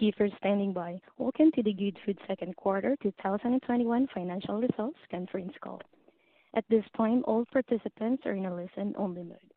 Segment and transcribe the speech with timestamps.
[0.00, 0.98] Thank you for standing by.
[1.18, 5.82] Welcome to the Goodfood second quarter 2021 financial results conference call.
[6.56, 9.52] At this time, all participants are in a listen-only mode.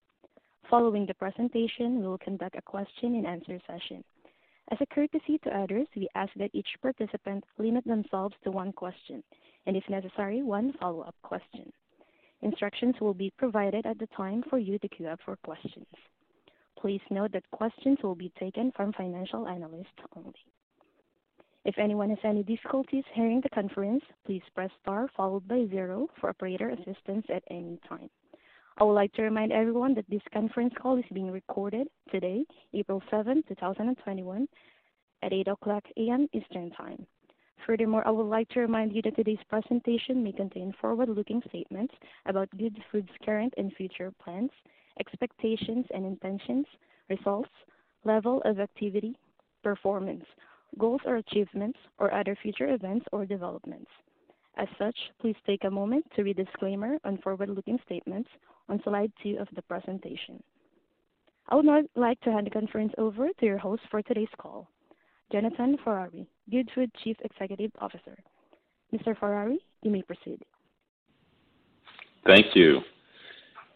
[0.70, 4.03] Following the presentation, we will conduct a question and answer session.
[4.70, 9.23] As a courtesy to others, we ask that each participant limit themselves to one question,
[9.66, 11.72] and if necessary, one follow-up question.
[12.41, 15.88] Instructions will be provided at the time for you to queue up for questions.
[16.84, 20.34] Please note that questions will be taken from financial analysts only.
[21.64, 26.30] If anyone has any difficulties hearing the conference, please press star followed by zero for
[26.30, 28.09] operator assistance at any time.
[28.78, 33.02] I would like to remind everyone that this conference call is being recorded today, April
[33.09, 34.45] 7, 2021,
[35.22, 36.28] at 8:00 A.M.
[36.34, 37.08] Eastern Time.
[37.66, 41.94] Furthermore, I would like to remind you that today's presentation may contain forward-looking statements
[42.25, 44.52] about Goodfood's current and future plans,
[44.99, 46.66] expectations and intentions,
[47.09, 47.49] results,
[48.03, 49.16] level of activity,
[49.63, 50.25] performance,
[50.77, 53.89] goals or achievements, or other future events or developments.
[54.58, 58.30] As such, please take a moment to read disclaimer on forward-looking statements
[58.69, 60.41] on slide two of the presentation.
[61.50, 64.69] I would now like to hand the conference over to your host for today's call,
[65.31, 68.17] Jonathan Ferrari, Goodfood Chief Executive Officer.
[68.94, 69.17] Mr.
[69.17, 70.39] Ferrari, you may proceed.
[72.28, 72.81] Thank you.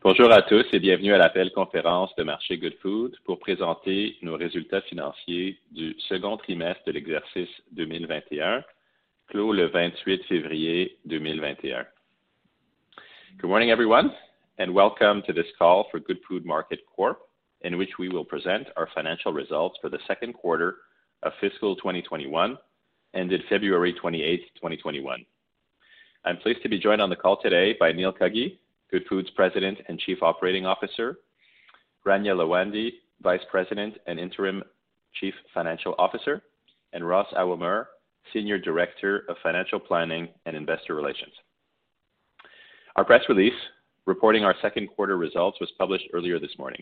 [0.10, 4.80] Bonjour à tous et bienvenue à l'appel conférence de marché Goodfood pour présenter nos résultats
[4.84, 8.64] financiers du second trimestre de l'exercice 2021,
[9.28, 11.86] clos le 28 février 2021.
[13.38, 14.14] Good morning, everyone,
[14.58, 17.20] and welcome to this call for Goodfood Market Corp,
[17.66, 20.78] in which we will present our financial results for the second quarter
[21.24, 22.58] of fiscal 2021,
[23.14, 25.26] ended February 28, 2021.
[26.24, 28.58] I'm pleased to be joined on the call today by Neil Cuggy,
[28.92, 31.18] Goodfood's President and Chief Operating Officer,
[32.06, 34.64] Rania Lawandi, Vice President and Interim
[35.20, 36.42] Chief Financial Officer,
[36.94, 37.86] and Ross Aouameur,
[38.34, 41.34] Senior Director of Financial Planning and Investor Relations.
[42.96, 43.54] Our press release
[44.06, 46.82] reporting our second quarter results was published earlier this morning.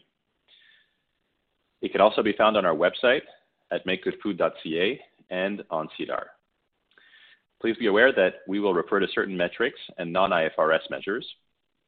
[1.81, 3.21] It can also be found on our website
[3.71, 4.99] at makegoodfood.ca
[5.29, 6.27] and on SEDAR.
[7.61, 11.25] Please be aware that we will refer to certain metrics and non-IFRS measures.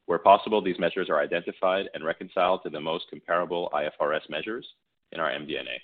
[0.08, 4.66] Where possible, these measures are identified and reconciled to the most comparable IFRS measures
[5.12, 5.82] in our MD&A.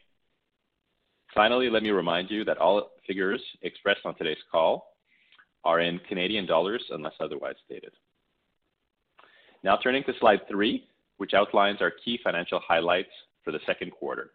[1.36, 4.96] Finally, let me remind you that all figures expressed on today's call
[5.66, 7.92] are in Canadian dollars unless otherwise stated.
[9.62, 13.12] Now turning to slide three, which outlines our key financial highlights
[13.44, 14.32] for the second quarter.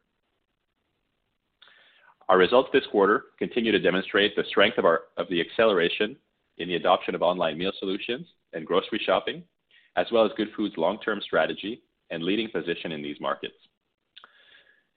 [2.28, 6.14] Our results this quarter continue to demonstrate the strength of the acceleration
[6.58, 9.44] in the adoption of online meal solutions and grocery shopping,
[9.98, 13.56] as well as Goodfood's long-term strategy and leading position in these markets.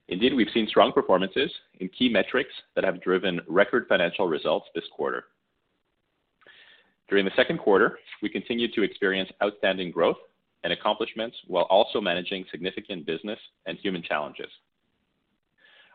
[0.08, 4.84] Indeed, we've seen strong performances in key metrics that have driven record financial results this
[4.94, 5.24] quarter.
[7.08, 10.18] During the second quarter, we continued to experience outstanding growth
[10.62, 14.50] and accomplishments while also managing significant business and human challenges.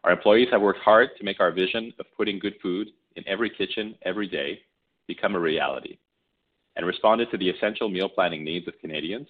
[0.04, 3.50] Our employees have worked hard to make our vision of putting good food in every
[3.50, 4.60] kitchen every day
[5.08, 5.98] become a reality
[6.78, 9.28] and responded to the essential meal planning needs of Canadians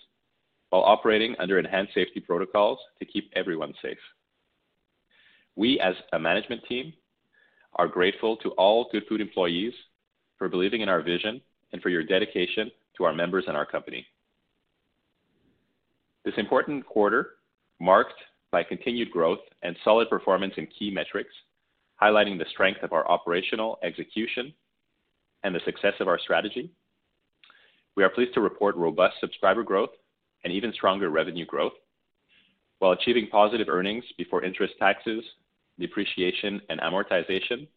[0.70, 3.98] while operating under enhanced safety protocols to keep everyone safe.
[5.56, 6.94] We, as a management team,
[7.76, 9.74] are grateful to all Good Food employees
[10.38, 11.42] for believing in our vision
[11.72, 14.06] and for your dedication to our members and our company.
[16.26, 17.36] This important quarter
[17.80, 18.20] marked
[18.52, 21.34] by continued growth and solid performance in key metrics,
[22.02, 24.54] highlighting the strength of our operational execution
[25.44, 26.72] and the success of our strategy,
[27.98, 29.90] we are pleased to report robust subscriber growth
[30.44, 31.74] and even stronger revenue growth
[32.78, 35.24] while achieving positive earnings before interest, taxes,
[35.80, 37.68] depreciation, and amortization,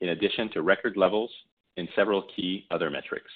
[0.00, 1.30] in addition to record levels
[1.76, 3.30] in several key other metrics.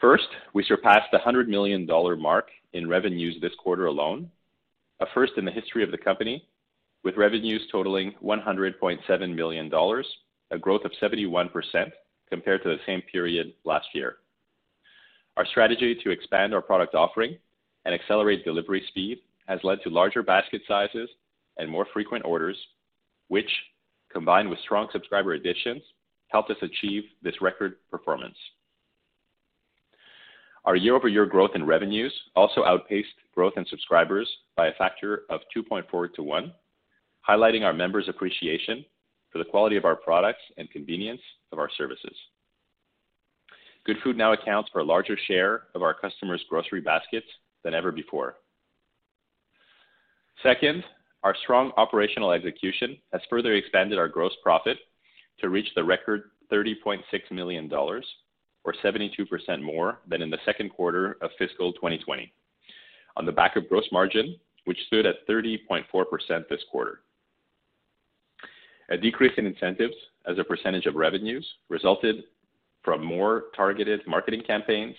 [0.00, 4.28] First, we surpassed the 100 million dollar mark in revenues this quarter alone,
[4.98, 6.44] a first in the history of the company,
[7.04, 10.06] with revenues totaling 100.7 million dollars,
[10.50, 11.50] a growth of 71%
[12.30, 14.16] compared to the same period last year.
[15.36, 17.36] Our strategy to expand our product offering
[17.84, 21.08] and accelerate delivery speed has led to larger basket sizes
[21.58, 22.56] and more frequent orders,
[23.28, 23.50] which,
[24.12, 25.82] combined with strong subscriber additions,
[26.28, 28.36] helped us achieve this record performance.
[30.64, 36.14] Our year-over-year growth in revenues also outpaced growth in subscribers by a factor of 2.4
[36.14, 36.52] to 1,
[37.28, 38.84] highlighting our members' appreciation
[39.30, 41.20] for the quality of our products and convenience
[41.52, 42.14] of our services.
[43.84, 47.26] Good Food now accounts for a larger share of our customers' grocery baskets
[47.64, 48.36] than ever before.
[50.42, 50.84] Second,
[51.22, 54.78] our strong operational execution has further expanded our gross profit
[55.38, 57.00] to reach the record 30.6
[57.30, 58.06] million dollars,
[58.64, 62.32] or 72% more than in the second quarter of fiscal 2020,
[63.16, 65.84] on the back of gross margin, which stood at 30.4%
[66.48, 67.00] this quarter.
[68.90, 69.94] A decrease in incentives
[70.26, 72.24] as a percentage of revenues resulted
[72.82, 74.96] from more targeted marketing campaigns,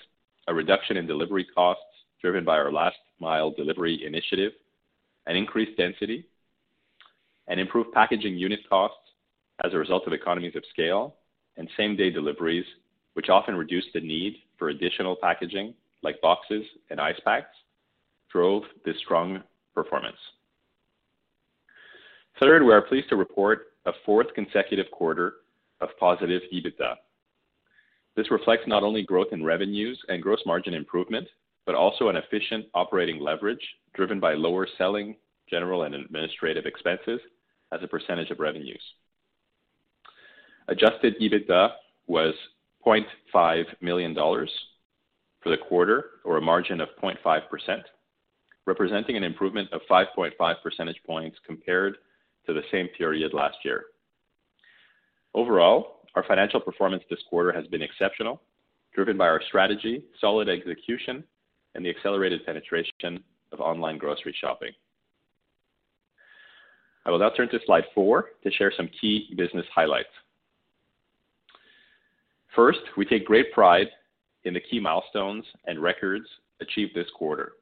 [0.47, 1.83] a reduction in delivery costs
[2.21, 4.53] driven by our last mile delivery initiative,
[5.27, 6.25] an increased density,
[7.47, 8.97] and improved packaging unit costs
[9.65, 11.15] as a result of economies of scale,
[11.57, 12.65] and same-day deliveries,
[13.13, 17.55] which often reduce the need for additional packaging like boxes and ice packs,
[18.31, 19.43] drove this strong
[19.75, 20.17] performance.
[22.39, 25.35] Third, we are pleased to report a fourth consecutive quarter
[25.79, 26.95] of positive EBITDA.
[28.15, 31.27] This reflects not only growth in revenues and gross margin improvement,
[31.65, 35.15] but also an efficient operating leverage driven by lower selling,
[35.49, 37.19] general, and administrative expenses
[37.71, 38.81] as a percentage of revenues.
[40.67, 41.69] Adjusted EBITDA
[42.07, 42.33] was
[42.85, 44.51] 0.5 million dollars
[45.41, 47.81] for the quarter, or a margin of 0.5%,
[48.67, 50.31] representing an improvement of 5.5
[50.61, 51.95] percentage points compared
[52.53, 53.85] to the same period last year.
[55.33, 58.41] Overall, our financial performance this quarter has been exceptional,
[58.93, 61.23] driven by our strategy, solid execution,
[61.75, 64.71] and the accelerated penetration of online grocery shopping.
[67.05, 70.09] I will now turn to slide four to share some key business highlights.
[72.53, 73.87] First, we take great pride
[74.43, 76.25] in the key milestones and records
[76.59, 77.53] achieved this quarter.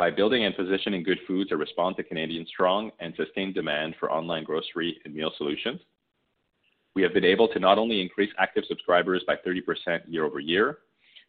[0.00, 4.44] By building and positioning Goodfood to respond to Canadians' strong and sustained demand for online
[4.44, 5.78] grocery and meal solutions,
[6.94, 10.78] we have been able to not only increase active subscribers by 30% year-over-year,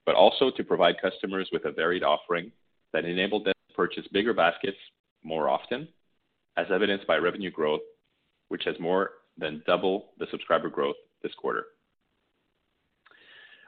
[0.06, 2.50] but also to provide customers with a varied offering
[2.94, 4.78] that enabled them to purchase bigger baskets
[5.22, 5.86] more often,
[6.56, 7.82] as evidenced by revenue growth,
[8.48, 11.66] which has more than double the subscriber growth this quarter.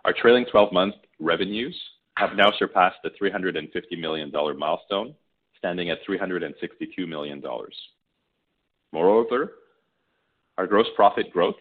[0.05, 1.77] Our trailing 12-month revenues
[2.15, 5.15] have now surpassed the 350 million dollar milestone,
[5.57, 7.75] standing at 362 million dollars.
[8.91, 9.53] Moreover,
[10.57, 11.55] our gross profit growth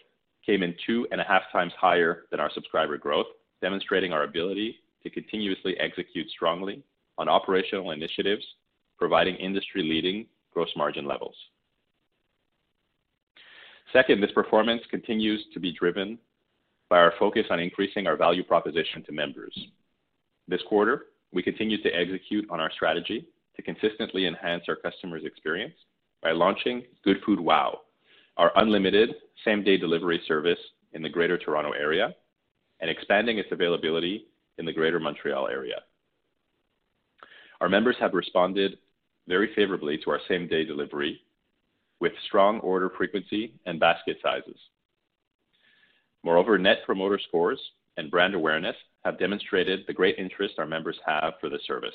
[0.44, 3.26] came in two and a half times higher than our subscriber growth,
[3.60, 6.82] demonstrating our ability to continuously execute strongly
[7.19, 8.44] on operational initiatives,
[8.99, 11.34] providing industry-leading gross margin levels.
[13.93, 16.19] Second, this performance continues to be driven
[16.88, 19.56] by our focus on increasing our value proposition to members.
[20.52, 23.26] This quarter, we continued to execute on our strategy
[23.56, 25.72] to consistently enhance our customers' experience
[26.22, 27.81] by launching Good Food WOW,
[28.37, 29.14] our unlimited
[29.46, 30.58] same-day delivery service
[30.93, 32.14] in the Greater Toronto Area,
[32.81, 34.26] and expanding its availability
[34.58, 35.76] in the Greater Montreal Area.
[37.62, 38.76] Our members have responded
[39.26, 41.22] very favorably to our same-day delivery
[41.99, 44.60] with strong order frequency and basket sizes.
[46.23, 47.59] Moreover, Net Promoter Scores
[47.96, 51.94] and brand awareness have demonstrated the great interest our members have for the service.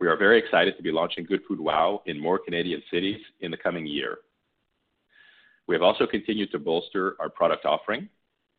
[0.00, 3.50] We are very excited to be launching Good Food WOW in more Canadian cities in
[3.50, 4.18] the coming year.
[5.68, 8.08] We have also continued to bolster our product offering,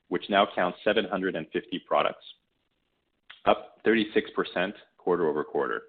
[0.07, 2.23] which now counts 750 products,
[3.45, 5.81] up 36% quarter-over-quarter.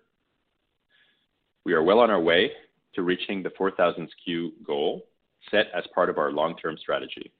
[1.64, 2.50] We are well on our way
[2.94, 5.06] to reaching the 4,000 SKU goal
[5.50, 7.32] set as part of our long-term strategy.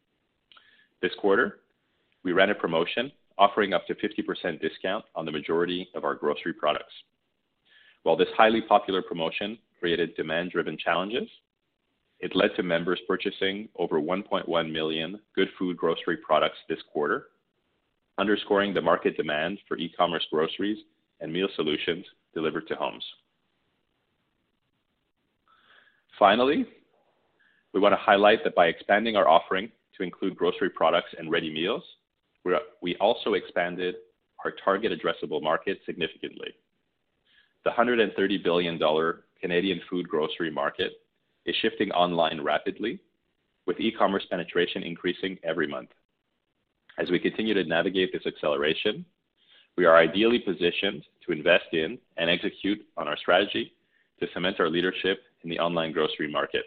[1.02, 1.60] This quarter,
[2.24, 6.52] we ran a promotion offering up to 50% discount on the majority of our grocery
[6.52, 6.92] products.
[8.02, 11.28] While this highly popular promotion created demand-driven challenges,
[12.20, 17.26] it led to members purchasing over 1.1 million Good Food grocery products this quarter,
[18.18, 20.78] underscoring the market demand for e-commerce groceries
[21.20, 23.04] and meal solutions delivered to homes.
[26.18, 26.64] Finally,
[27.72, 31.52] we want to highlight that by expanding our offering to include grocery products and ready
[31.52, 31.82] meals,
[32.82, 33.96] we also expanded
[34.44, 36.54] our target addressable market significantly.
[37.64, 40.92] The 130 billion dollar Canadian food grocery market
[41.46, 42.98] is shifting online rapidly,
[43.66, 45.90] with e-commerce penetration increasing every month.
[46.98, 49.04] As we continue to navigate this acceleration,
[49.76, 53.72] we are ideally positioned to invest in and execute on our strategy
[54.20, 56.64] to cement our leadership in the online grocery market.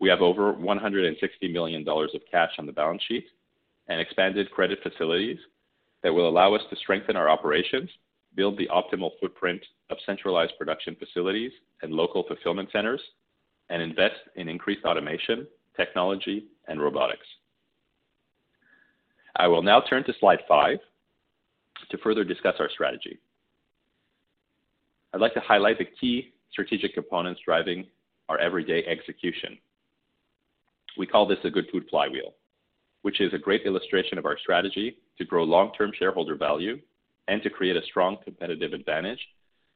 [0.00, 3.26] We have over 160 million dollars of cash on the balance sheet
[3.88, 5.38] and expanded credit facilities
[6.02, 7.90] that will allow us to strengthen our operations,
[8.34, 11.52] build the optimal footprint of centralized production facilities
[11.82, 13.00] and local fulfillment centers,
[13.70, 17.26] and invest in increased automation, technology, and robotics.
[19.36, 20.78] I will now turn to slide five
[21.90, 23.18] to further discuss our strategy.
[25.12, 27.86] I'd like to highlight the key strategic components driving
[28.28, 29.58] our everyday execution.
[30.98, 32.34] We call this a good food flywheel,
[33.02, 36.78] which is a great illustration of our strategy to grow long-term shareholder value
[37.28, 39.20] and to create a strong competitive advantage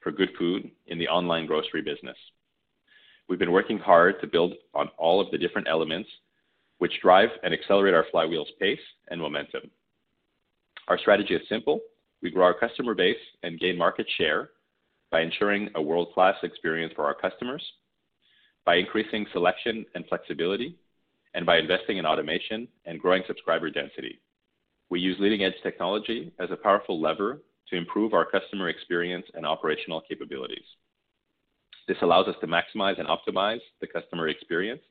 [0.01, 2.17] for Goodfood in the online grocery business.
[3.29, 6.09] We've been working hard to build on all of the different elements
[6.79, 9.71] which drive and accelerate our flywheel's pace and momentum.
[10.89, 11.81] Our strategy is simple.
[12.23, 14.51] We grow our customer base and gain market share
[15.11, 17.63] by ensuring a world-class experience for our customers,
[18.65, 20.77] by increasing selection and flexibility,
[21.35, 24.21] and by investing in automation and growing subscriber density.
[24.91, 30.03] We use leading-edge technology as a powerful lever to improve our customer experience and operational
[30.07, 30.65] capabilities.
[31.89, 34.83] This allows us to maximize and optimize the customer experience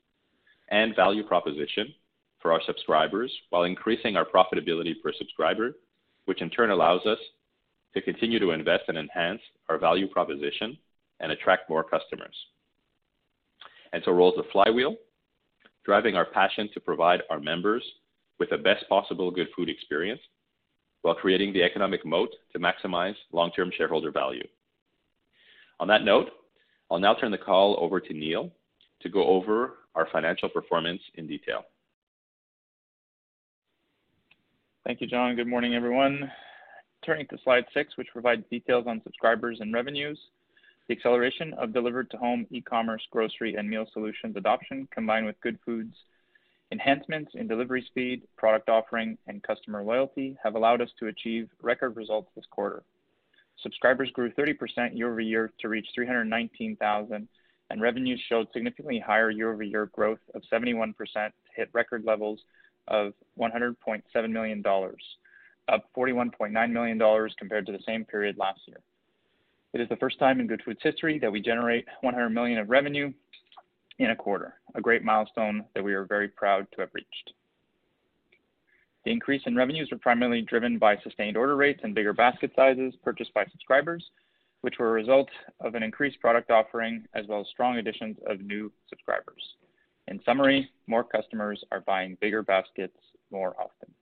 [0.70, 1.94] and value proposition
[2.42, 5.74] for our subscribers while increasing our profitability per subscriber,
[6.26, 7.20] which in turn allows us
[7.94, 10.78] to continue to invest and enhance our value proposition
[11.20, 12.36] and attract more customers.
[13.94, 14.96] And so rolls the flywheel,
[15.86, 17.84] driving our passion to provide our members
[18.40, 20.22] with the best possible good food experience
[21.02, 24.46] while creating the economic moat to maximize long-term shareholder value.
[25.80, 26.30] On that note,
[26.90, 28.52] I'll now turn the call over to Neil
[29.02, 31.64] to go over our financial performance in detail.
[34.86, 35.36] Thank you, John.
[35.36, 36.32] Good morning, everyone.
[37.06, 40.20] Turning to slide six, which provides details on subscribers and revenues.
[40.92, 45.96] The acceleration of delivered to home e-commerce, grocery, and meal solutions adoption, combined with Goodfood's
[46.70, 51.96] enhancements in delivery speed, product offering, and customer loyalty, have allowed us to achieve record
[51.96, 52.84] results this quarter.
[53.64, 57.26] Subscribers grew 30% year-over-year to reach 319,000,
[57.70, 62.42] and revenues showed significantly higher year-over-year growth of 71% to hit record levels
[62.90, 65.02] of 100.7 million dollars,
[65.70, 68.82] up 41.9 million dollars compared to the same period last year.
[69.74, 73.14] It is the first time in Goodfood's history that we generate 100 million of revenue
[74.00, 77.34] in a quarter, a great milestone that we are very proud to have reached.
[79.06, 82.94] The increase in revenues were primarily driven by sustained order rates and bigger basket sizes
[83.04, 84.12] purchased by subscribers,
[84.62, 88.42] which were a result of an increased product offering as well as strong additions of
[88.42, 89.42] new subscribers.
[90.08, 92.98] In summary, more customers are buying bigger baskets
[93.32, 93.94] more often.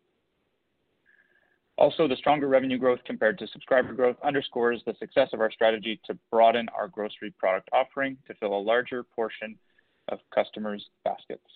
[1.80, 5.98] Also, the stronger revenue growth compared to subscriber growth underscores the success of our strategy
[6.06, 9.56] to broaden our grocery product offering to fill a larger portion
[10.10, 11.48] of customers' baskets.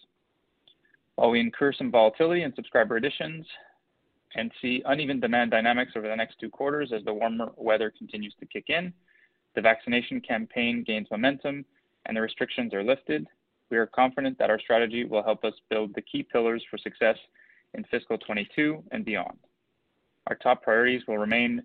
[1.16, 3.46] While we incur some volatility in subscriber additions
[4.36, 8.34] and see uneven demand dynamics over the next two quarters as the warmer weather continues
[8.40, 8.94] to kick in,
[9.56, 11.66] the vaccination campaign gains momentum,
[12.06, 13.28] and the restrictions are lifted,
[13.70, 17.18] we are confident that our strategy will help us build the key pillars for success
[17.74, 19.38] in fiscal 22 and beyond.
[20.28, 21.64] Our top priorities will remain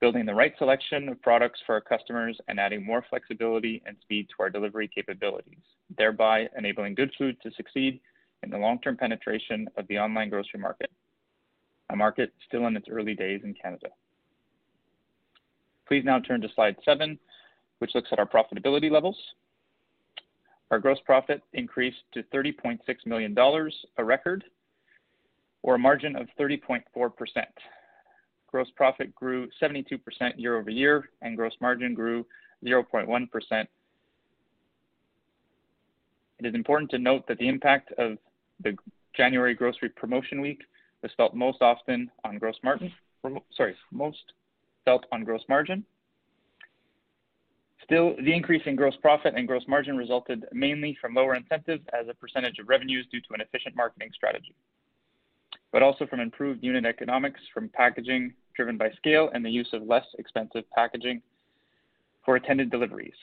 [0.00, 4.28] building the right selection of products for our customers and adding more flexibility and speed
[4.30, 5.58] to our delivery capabilities,
[5.98, 8.00] thereby enabling Goodfood to succeed
[8.42, 10.90] in the long-term penetration of the online grocery market,
[11.90, 13.88] a market still in its early days in Canada.
[15.86, 17.18] Please now turn to slide seven,
[17.80, 19.16] which looks at our profitability levels.
[20.70, 24.44] Our gross profit increased to 30.6 million dollars, a record,
[25.62, 26.82] or a margin of 30.4%.
[28.50, 30.00] Gross profit grew 72%
[30.36, 32.26] year-over-year, and gross margin grew
[32.64, 33.66] 0.1%.
[36.40, 38.18] It is important to note that the impact of
[38.62, 38.76] the
[39.14, 40.62] January grocery promotion week
[41.02, 42.92] was felt most often on gross margin.
[43.24, 43.38] Mm-hmm.
[43.54, 44.32] Sorry, most
[44.84, 45.84] felt on gross margin.
[47.84, 52.08] Still, the increase in gross profit and gross margin resulted mainly from lower incentives as
[52.08, 54.54] a percentage of revenues due to an efficient marketing strategy,
[55.72, 59.82] but also from improved unit economics from packaging driven by scale and the use of
[59.82, 61.22] less expensive packaging
[62.24, 63.14] for attended deliveries,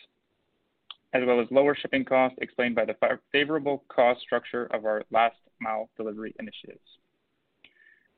[1.14, 2.96] as well as lower shipping costs explained by the
[3.32, 6.80] favorable cost structure of our last mile delivery initiatives.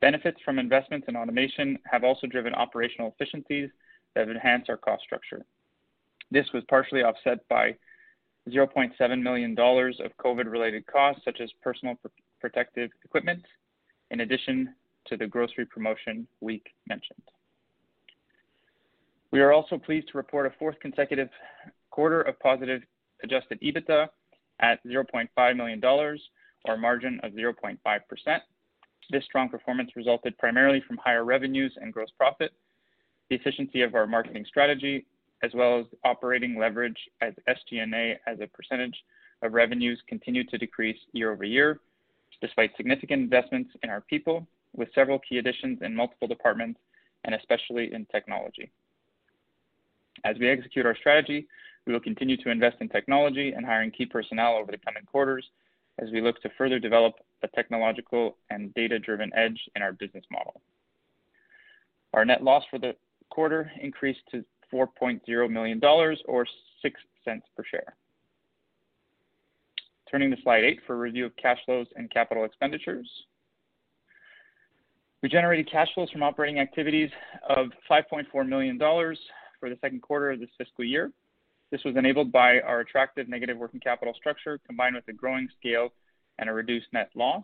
[0.01, 3.69] Benefits from investments in automation have also driven operational efficiencies
[4.13, 5.45] that have enhanced our cost structure.
[6.31, 7.75] This was partially offset by
[8.49, 11.95] 0.7 million dollars of COVID-related costs, such as personal
[12.39, 13.43] protective equipment,
[14.11, 14.73] in addition
[15.07, 17.21] to the grocery promotion week mentioned.
[19.31, 21.29] We are also pleased to report a fourth consecutive
[21.91, 22.81] quarter of positive
[23.23, 24.07] adjusted EBITDA
[24.59, 27.77] at $0.5 million, or a margin of 0.5%.
[29.11, 32.51] This strong performance resulted primarily from higher revenues and gross profit,
[33.29, 35.05] the efficiency of our marketing strategy,
[35.43, 38.95] as well as operating leverage as SG&A as a percentage
[39.41, 41.79] of revenues continued to decrease year-over-year,
[42.41, 46.79] despite significant investments in our people, with several key additions in multiple departments,
[47.25, 48.71] and especially in technology.
[50.23, 51.47] As we execute our strategy,
[51.85, 55.45] we will continue to invest in technology and hiring key personnel over the coming quarters
[55.99, 60.61] as we look to further develop a technological and data-driven edge in our business model.
[62.13, 62.95] Our net loss for the
[63.29, 64.43] quarter increased to
[64.73, 65.81] $4.0 million
[66.25, 66.45] or
[66.81, 67.95] 6 cents per share.
[70.09, 73.07] Turning to slide 8 for a review of cash flows and capital expenditures.
[75.21, 77.09] We generated cash flows from operating activities
[77.47, 81.11] of $5.4 million for the second quarter of this fiscal year.
[81.71, 85.89] This was enabled by our attractive negative working capital structure, combined with a growing scale
[86.39, 87.43] and a reduced net loss.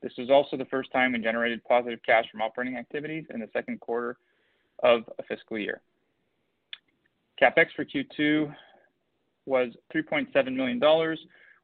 [0.00, 3.48] This was also the first time we generated positive cash from operating activities in the
[3.52, 4.16] second quarter
[4.82, 5.80] of a fiscal year.
[7.40, 8.54] CapEx for Q2
[9.46, 10.80] was $3.7 million,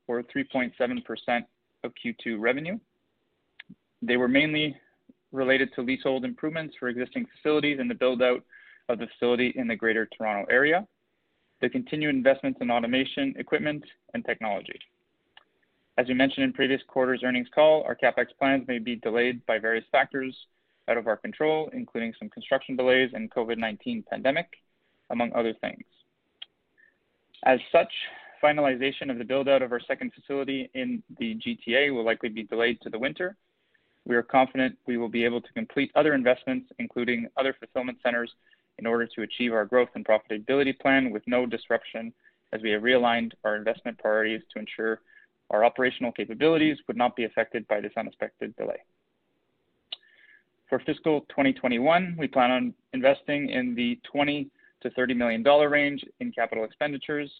[0.09, 1.45] or 3.7%
[1.85, 2.79] of Q2 revenue.
[4.03, 4.77] They were mainly
[5.31, 8.43] related to leasehold improvements for existing facilities and the build-out
[8.88, 10.87] of the facility in the Greater Toronto Area,
[11.61, 13.85] the continued investments in automation, equipment,
[14.15, 14.79] and technology.
[15.99, 19.59] As we mentioned in previous quarters earnings call, our CapEx plans may be delayed by
[19.59, 20.35] various factors
[20.88, 24.47] out of our control, including some construction delays and COVID-19 pandemic,
[25.11, 25.85] among other things.
[27.45, 27.93] As such,
[28.42, 32.80] finalization of the build-out of our second facility in the GTA will likely be delayed
[32.83, 33.37] to the winter.
[34.07, 38.33] We are confident we will be able to complete other investments, including other fulfillment centers,
[38.78, 42.12] in order to achieve our growth and profitability plan with no disruption,
[42.52, 45.00] as we have realigned our investment priorities to ensure
[45.50, 48.78] our operational capabilities would not be affected by this unexpected delay.
[50.68, 54.48] For fiscal 2021, we plan on investing in the $20
[54.85, 57.31] million-$30 million range in capital expenditures,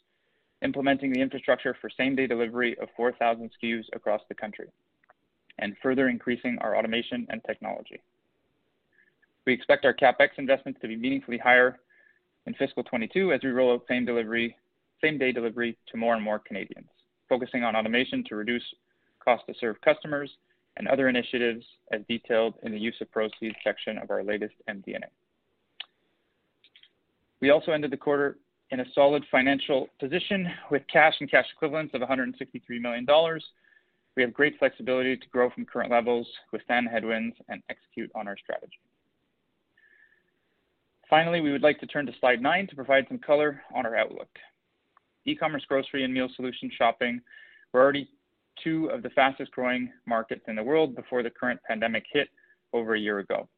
[0.63, 4.69] implementing the infrastructure for same-day delivery of 4,000 SKUs across the country,
[5.59, 8.01] and further increasing our automation and technology.
[9.47, 11.79] We expect our CapEx investments to be meaningfully higher
[12.47, 16.89] in fiscal 22 as we roll out same-day delivery to more and more Canadians,
[17.29, 18.65] focusing on automation to reduce
[19.25, 20.31] cost to serve customers
[20.77, 25.07] and other initiatives as detailed in the use of proceeds section of our latest MD&A.
[27.41, 28.39] We also ended the quarter
[28.71, 32.35] in a solid financial position with cash and cash equivalents of $163
[32.81, 33.07] million.
[34.17, 38.37] We have great flexibility to grow from current levels, withstand headwinds, and execute on our
[38.37, 38.81] strategy.
[41.09, 43.97] Finally, we would like to turn to slide 9 to provide some color on our
[43.97, 44.29] outlook.
[45.25, 47.21] E-commerce, grocery, and meal solution shopping
[47.73, 48.09] were already
[48.63, 52.29] two of the fastest-growing markets in the world before the current pandemic hit
[52.73, 53.49] over a year ago.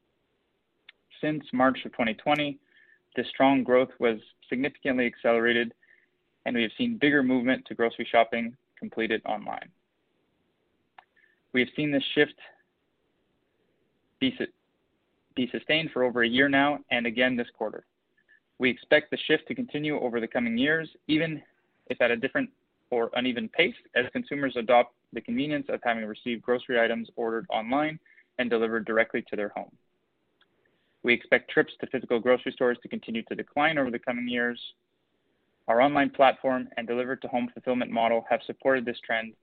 [1.20, 2.58] Since March of 2020,
[3.16, 4.18] this strong growth was
[4.48, 5.74] significantly accelerated,
[6.46, 9.68] and we have seen bigger movement to grocery shopping completed online.
[11.52, 12.34] We have seen this shift
[14.20, 17.84] be sustained for over a year now and again this quarter.
[18.58, 21.42] We expect the shift to continue over the coming years, even
[21.88, 22.50] if at a different
[22.90, 27.98] or uneven pace, as consumers adopt the convenience of having received grocery items ordered online
[28.38, 29.70] and delivered directly to their home.
[31.02, 34.60] We expect trips to physical grocery stores to continue to decline over the coming years.
[35.66, 39.34] Our online platform and delivered to home fulfillment model have supported this trend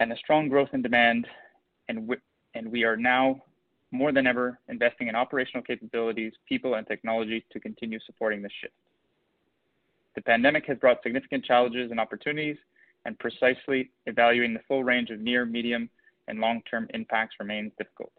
[0.00, 1.26] and a strong growth in demand,
[1.88, 2.08] and
[2.66, 3.42] we are now
[3.90, 8.74] more than ever investing in operational capabilities, people, and technology to continue supporting this shift.
[10.14, 12.56] The pandemic has brought significant challenges and opportunities,
[13.04, 15.88] and precisely evaluating the full range of near, medium,
[16.28, 18.12] and long-term impacts remains difficult.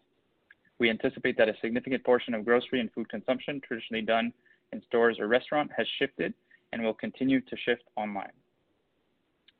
[0.79, 4.31] We anticipate that a significant portion of grocery and food consumption traditionally done
[4.71, 6.33] in stores or restaurant has shifted
[6.71, 8.33] and will continue to shift online.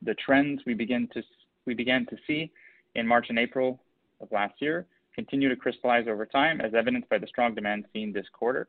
[0.02, 2.52] The trends we began to see
[2.94, 3.80] in March and April
[4.20, 8.12] of last year continue to crystallize over time, as evidenced by the strong demand seen
[8.12, 8.68] this quarter.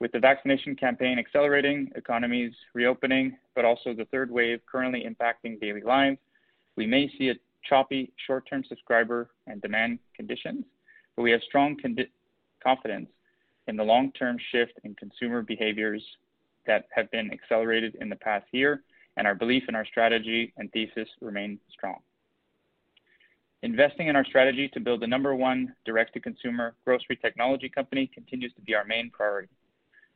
[0.00, 5.82] With the vaccination campaign accelerating, economies reopening, but also the third wave currently impacting daily
[5.82, 6.18] lives,
[6.76, 7.34] we may see a
[7.68, 10.64] choppy short-term subscriber and demand conditions,
[11.18, 11.76] but we have strong
[12.62, 13.08] confidence
[13.66, 16.00] in the long-term shift in consumer behaviors
[16.64, 18.84] that have been accelerated in the past year,
[19.16, 21.96] and our belief in our strategy and thesis remain strong.
[23.64, 28.60] Investing in our strategy to build the number one direct-to-consumer grocery technology company continues to
[28.60, 29.48] be our main priority.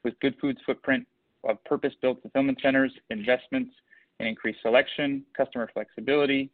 [0.04, 1.04] With Goodfood's footprint
[1.42, 3.74] of purpose-built fulfillment centers, investments
[4.20, 6.48] in increased selection, customer flexibility,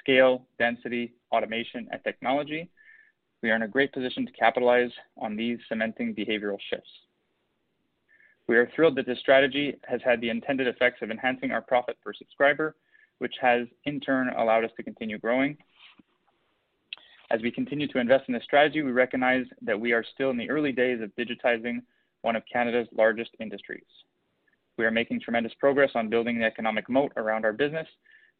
[0.00, 2.68] scale, density, automation, and technology,
[3.44, 6.88] we are in a great position to capitalize on these cementing behavioral shifts.
[8.48, 11.98] We are thrilled that this strategy has had the intended effects of enhancing our profit
[12.02, 12.74] per subscriber,
[13.18, 15.58] which has in turn allowed us to continue growing.
[17.30, 20.38] As we continue to invest in this strategy, we recognize that we are still in
[20.38, 21.82] the early days of digitizing
[22.22, 23.84] one of Canada's largest industries.
[24.78, 27.88] We are making tremendous progress on building the economic moat around our business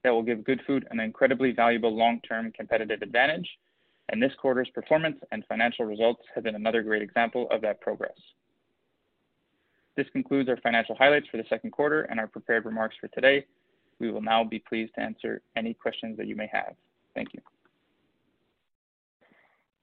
[0.03, 3.47] that will give Good Food an incredibly valuable long-term competitive advantage,
[4.11, 8.17] and this quarter's performance and financial results have been another great example of that progress.
[9.97, 13.47] This concludes our financial highlights for the second quarter and our prepared remarks for today.
[14.01, 16.75] We will now be pleased to answer any questions that you may have.
[17.15, 17.41] Thank you.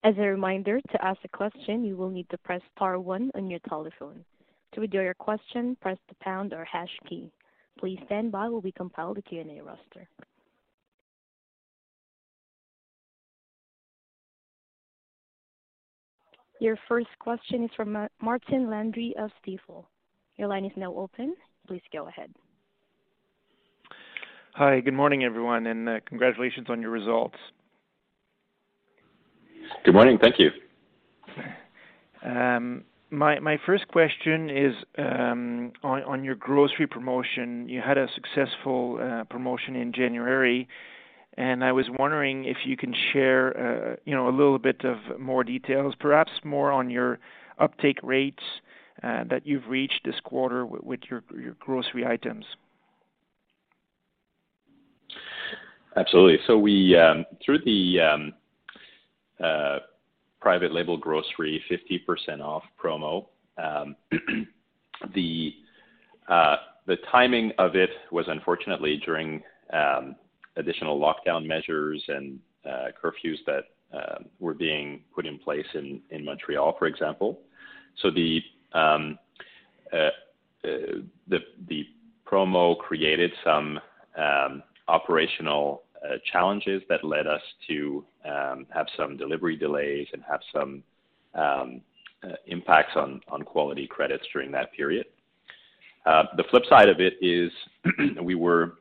[0.04, 3.50] As a reminder, to ask a question, you will need to press star one on
[3.50, 4.26] your telephone.
[4.74, 7.32] To withdraw your question, press the pound or hash key.
[7.80, 10.08] Please stand by while we compile the Q&A roster.
[16.62, 19.84] Your first question is from Martin Landry of Stifel.
[20.38, 21.36] Your line is now open.
[21.66, 22.30] Please go ahead.
[24.54, 27.38] Hi, good morning, everyone, and congratulations on your results.
[29.84, 30.20] Good morning.
[30.22, 30.52] Thank you.
[32.24, 37.68] Um, my my first question is um, on your grocery promotion.
[37.70, 40.68] You had a successful promotion in January,
[41.38, 45.20] and I was wondering if you can share, uh, you know, a little bit of
[45.20, 47.20] more details, perhaps more on your
[47.58, 48.44] uptake rates
[49.04, 52.46] uh, that you've reached this quarter with your your grocery items.
[55.96, 56.40] Absolutely.
[56.48, 58.34] So we um, through the um,
[59.42, 59.80] uh,
[60.40, 63.96] private label grocery 50% off promo, Um
[65.16, 65.54] the
[66.28, 69.42] uh the timing of it was unfortunately during
[69.72, 70.16] um,
[70.58, 76.24] additional lockdown measures and uh, curfews that um, were being put in place in in
[76.24, 77.40] Montreal, for example.
[78.02, 78.42] So the
[78.74, 79.18] um,
[79.92, 80.10] uh,
[80.64, 81.84] uh, the
[82.26, 83.80] promo created some
[84.18, 85.84] um, operational
[86.32, 90.84] challenges that led us to have some delivery delays and have some
[92.48, 95.06] impacts on quality credits during that period.
[96.06, 97.52] The flip side of it is
[98.24, 98.76] we were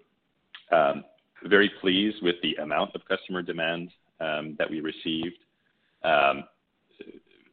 [1.44, 5.38] very pleased with the amount of customer demand um, that we received.
[6.04, 6.44] Um,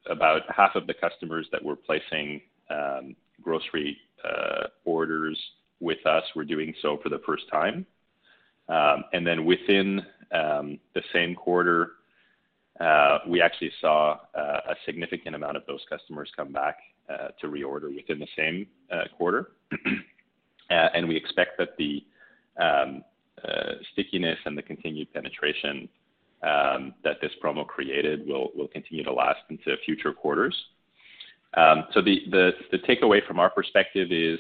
[0.09, 5.37] about half of the customers that were placing um, grocery uh, orders
[5.79, 7.85] with us were doing so for the first time.
[8.69, 11.91] And then within the same quarter,
[12.79, 16.77] uh, we actually saw uh, a significant amount of those customers come back
[17.41, 18.67] to reorder within the same
[19.17, 19.51] quarter.
[20.69, 22.03] And we expect that the
[23.93, 25.87] stickiness and the continued penetration
[26.43, 30.55] um, that this promo created will continue to last into future quarters.
[31.55, 32.17] Um, so the
[32.71, 34.39] the takeaway from our perspective is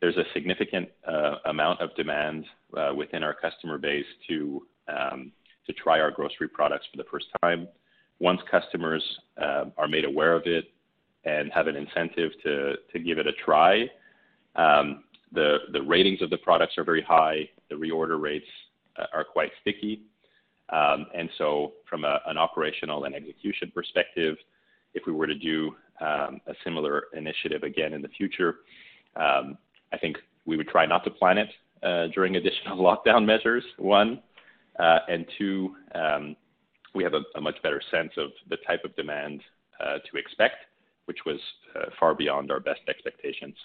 [0.00, 2.44] there's a significant uh, amount of demand
[2.76, 5.32] uh, within our customer base to um
[5.66, 7.68] to try our grocery products for the first time.
[8.18, 9.02] Once customers
[9.40, 10.66] uh, are made aware of it
[11.24, 13.88] and have an incentive to to give it a try,
[14.56, 17.48] um the the ratings of the products are very high.
[17.72, 18.46] The reorder rates
[18.98, 20.02] uh, are quite sticky.
[20.68, 24.36] Um, and so from an operational and execution perspective,
[24.94, 28.56] if we were to do um, a similar initiative again in the future,
[29.16, 29.56] um,
[29.92, 31.48] I think we would try not to plan it
[31.82, 34.22] uh, during additional lockdown measures, one.
[34.78, 36.36] Uh, and Two, um,
[36.94, 39.40] we have a much better sense of the type of demand
[40.10, 40.56] to expect,
[41.06, 41.40] which was
[41.98, 43.56] far beyond our best expectations.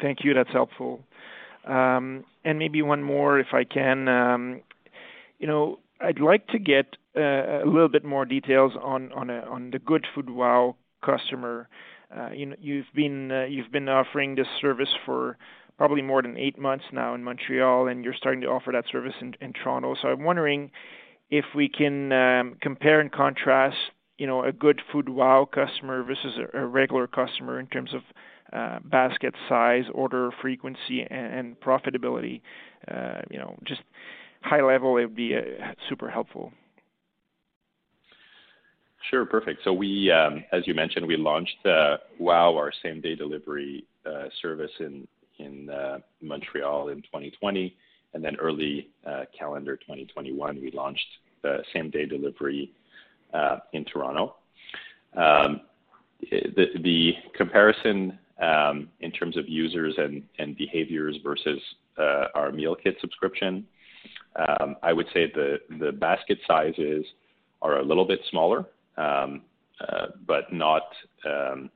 [0.00, 0.34] Thank you.
[0.34, 1.04] That's helpful.
[1.66, 4.08] Um, maybe one more, if I can.
[4.08, 4.60] Um,
[5.38, 9.70] you know, I'd like to get uh, a little bit more details on a on
[9.70, 11.68] the Goodfood WOW customer.
[12.14, 15.36] Uh, you know, uh, you've been offering this service for
[15.76, 19.14] probably more than eight months now in Montreal, and you're starting to offer that service
[19.20, 19.96] in Toronto.
[20.00, 20.70] So I'm wondering
[21.30, 23.76] if we can um, compare and contrast,
[24.18, 28.02] you know, a Goodfood WOW customer versus a regular customer in terms of
[28.54, 32.40] Uh, basket size, order frequency, and profitability.
[32.86, 33.80] Uh, you know, just
[34.42, 35.40] high level, it would be uh,
[35.88, 36.52] super helpful.
[39.10, 39.26] Sure.
[39.26, 39.62] Perfect.
[39.64, 41.56] So we, um, as you mentioned, we launched
[42.20, 43.84] WOW, our same-day delivery
[44.40, 45.08] service in
[46.22, 47.76] Montreal in 2020,
[48.14, 48.88] and then early
[49.36, 51.00] calendar 2021, we launched
[51.42, 52.70] the same-day delivery
[53.72, 54.36] in Toronto.
[55.16, 55.62] Um,
[56.30, 61.60] the comparison Um, in terms of users and behaviors versus
[61.96, 63.64] uh, our meal kit subscription.
[64.34, 67.04] Um, I would say the basket sizes
[67.62, 68.66] are a little bit smaller,
[68.96, 69.42] um,
[69.80, 70.82] uh, but not
[71.36, 71.70] you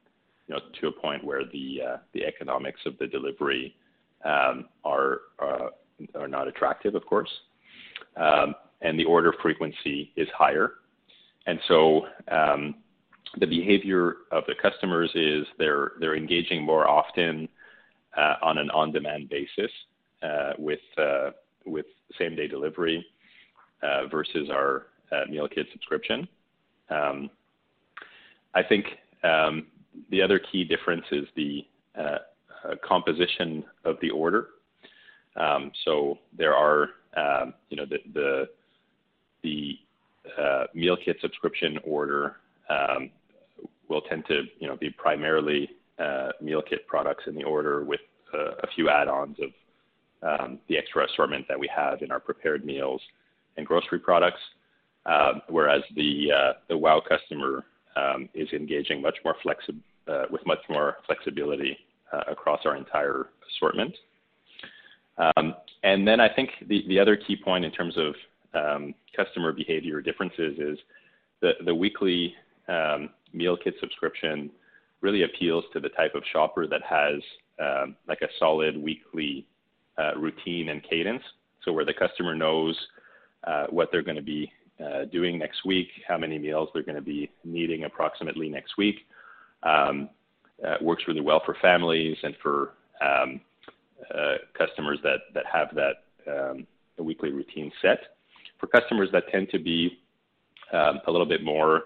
[0.49, 3.77] know to a point where the uh, economics of the delivery
[4.25, 4.99] are
[6.29, 7.31] not attractive, of course.
[8.17, 10.73] And the order frequency is higher.
[13.37, 17.49] The behavior of the customers is they're they're engaging more often
[18.17, 19.71] uh, on an on-demand basis
[20.23, 21.31] uh, with uh,
[21.67, 21.87] with
[22.19, 23.05] same-day delivery
[24.11, 24.87] versus our
[25.29, 26.27] meal kit subscription.
[26.91, 27.31] Um,
[28.55, 28.87] I think
[29.23, 29.67] um,
[30.11, 31.67] the other key difference is the
[32.87, 34.49] composition of the order.
[35.37, 37.85] Um, so there are, um, you know,
[39.43, 39.79] the
[40.75, 42.37] meal kit subscription order
[43.89, 48.01] will tend to, you know, be primarily uh, meal kit products in the order with
[48.35, 49.51] uh, a few add-ons of
[50.23, 53.01] um, the extra assortment that we have in our prepared meals
[53.57, 54.41] and grocery products.
[55.07, 57.65] Um, whereas the uh, the WOW customer
[57.97, 59.81] um, is engaging much more flexib
[60.31, 61.77] with much more flexibility
[62.29, 63.95] across our entire assortment.
[65.85, 68.15] And then I think the the other key point in terms of
[69.17, 70.79] customer behavior differences is
[71.65, 72.35] the weekly
[73.33, 74.51] meal kit subscription
[75.01, 77.21] really appeals to the type of shopper that has
[77.61, 79.47] um, like a solid weekly
[79.99, 81.23] uh, routine and cadence.
[81.65, 82.77] So where the customer knows
[83.47, 84.51] uh, what they're gonna be
[84.85, 88.97] uh, doing next week, how many meals they're gonna be needing approximately next week.
[89.63, 90.11] Um,
[90.81, 93.41] works really well for families and for um,
[94.57, 96.65] customers that have that
[96.99, 97.99] weekly routine set.
[98.59, 99.99] For customers that tend to be
[100.73, 101.83] a little bit more,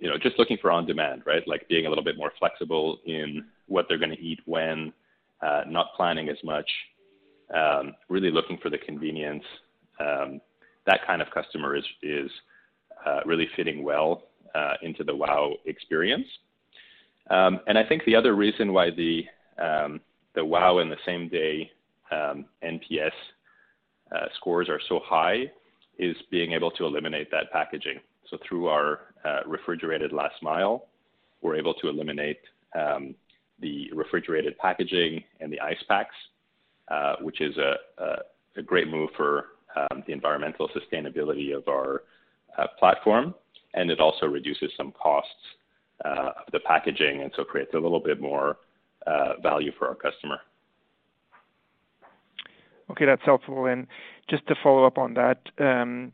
[0.00, 1.46] you know, just looking for on-demand, right?
[1.46, 4.92] Like being a little bit more flexible in what they're gonna eat when,
[5.42, 6.68] uh, not planning as much,
[7.54, 9.44] um, really looking for the convenience,
[9.98, 10.40] Um,
[10.86, 12.30] that kind of customer is is
[13.04, 16.26] uh, really fitting well uh, into the WOW experience.
[17.28, 19.24] Um, and I think the other reason why the,
[20.34, 21.70] the WOW and the same-day
[22.12, 23.12] NPS
[24.36, 25.50] scores are so high
[25.98, 28.00] is being able to eliminate that packaging.
[28.30, 30.86] So through our uh, refrigerated last mile,
[31.42, 32.38] we're able to eliminate
[32.78, 33.14] um,
[33.60, 36.14] the refrigerated packaging and the ice packs,
[36.88, 42.02] uh, which is a great move for um, the environmental sustainability of our
[42.58, 43.34] uh, platform.
[43.74, 45.34] And it also reduces some costs
[46.04, 48.58] of the packaging, and so creates a little bit more
[49.42, 50.38] value for our customer.
[52.90, 53.66] Okay, that's helpful.
[53.66, 53.86] And
[54.28, 56.12] just to follow up on that, um,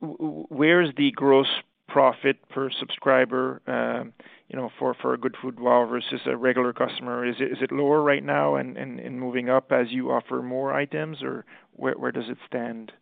[0.00, 1.48] where's the gross
[1.88, 4.12] profit per subscriber, um,
[4.48, 7.26] you know, for for a Goodfood WOW versus a regular customer?
[7.26, 11.94] Is it lower right now and moving up as you offer more items, or where
[11.94, 12.92] where does it stand?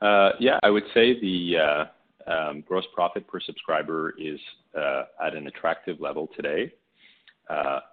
[0.00, 4.38] Uh, yeah, I would say the uh, um, gross profit per subscriber is
[4.78, 6.72] uh, at an attractive level today.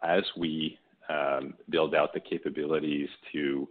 [0.03, 0.77] As we
[1.09, 3.67] um, build out the capabilities to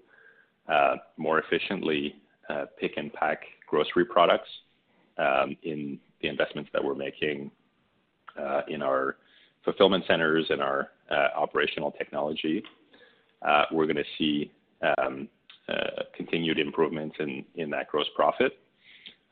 [0.68, 2.14] Uh, more efficiently
[2.48, 4.48] uh, pick and pack grocery products,
[5.18, 7.51] um, in the investments that we're making
[8.40, 9.16] uh, in our
[9.64, 10.90] fulfillment centers and our
[11.37, 12.62] operational technology,
[13.72, 14.51] we're gonna see
[14.96, 15.29] um,
[16.16, 18.59] continued improvements in that gross profit.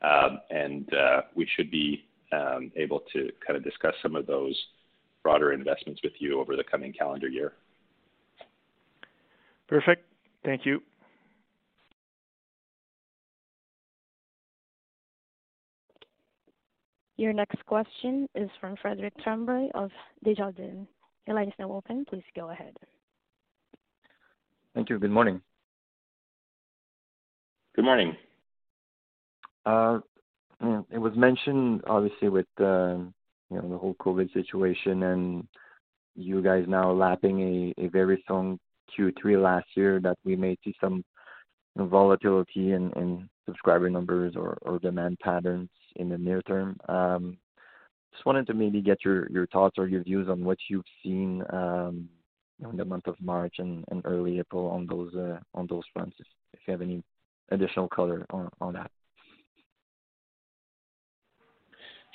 [0.01, 0.89] Um, and
[1.35, 2.03] we should be
[2.75, 4.55] able to kind of discuss some of those
[5.23, 7.53] broader investments with you over the coming calendar year.
[9.67, 10.05] Perfect.
[10.43, 10.81] Thank you.
[17.21, 19.91] Your next question is from Frederic Tremblay of
[20.23, 20.87] Desjardins.
[21.27, 22.03] Your line is now open.
[22.09, 22.75] Please go ahead.
[24.73, 24.97] Thank you.
[24.97, 25.39] Good morning.
[27.75, 28.15] Good morning.
[29.67, 29.99] Uh,
[30.63, 33.05] mm, it was mentioned obviously with the,
[33.51, 35.47] you know, the whole COVID situation and
[36.15, 38.59] you guys now lapping a very strong
[38.97, 41.03] Q3 last year that we may see some
[41.77, 46.79] volatility in subscriber numbers or demand patterns in the near term.
[46.87, 47.37] Um,
[48.11, 52.09] just wanted to maybe get your thoughts or your views on what you've seen um,
[52.69, 55.39] in the month of March and early April on those uh,
[55.93, 56.17] fronts,
[56.53, 57.01] if you have any
[57.51, 58.91] additional color on that.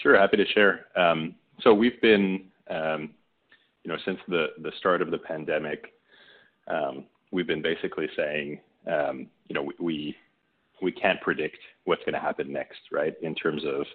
[0.03, 0.19] Sure.
[0.19, 0.87] Happy to share.
[0.97, 3.09] Um, so we've been, you
[3.87, 5.95] know, since the start of the pandemic,
[7.33, 10.15] we've been basically saying, you know, we
[10.93, 13.15] can't predict what's gonna happen next, right?
[13.23, 13.87] In terms of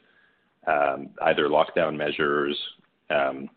[1.23, 2.57] either lockdown measures,
[3.09, 3.49] um,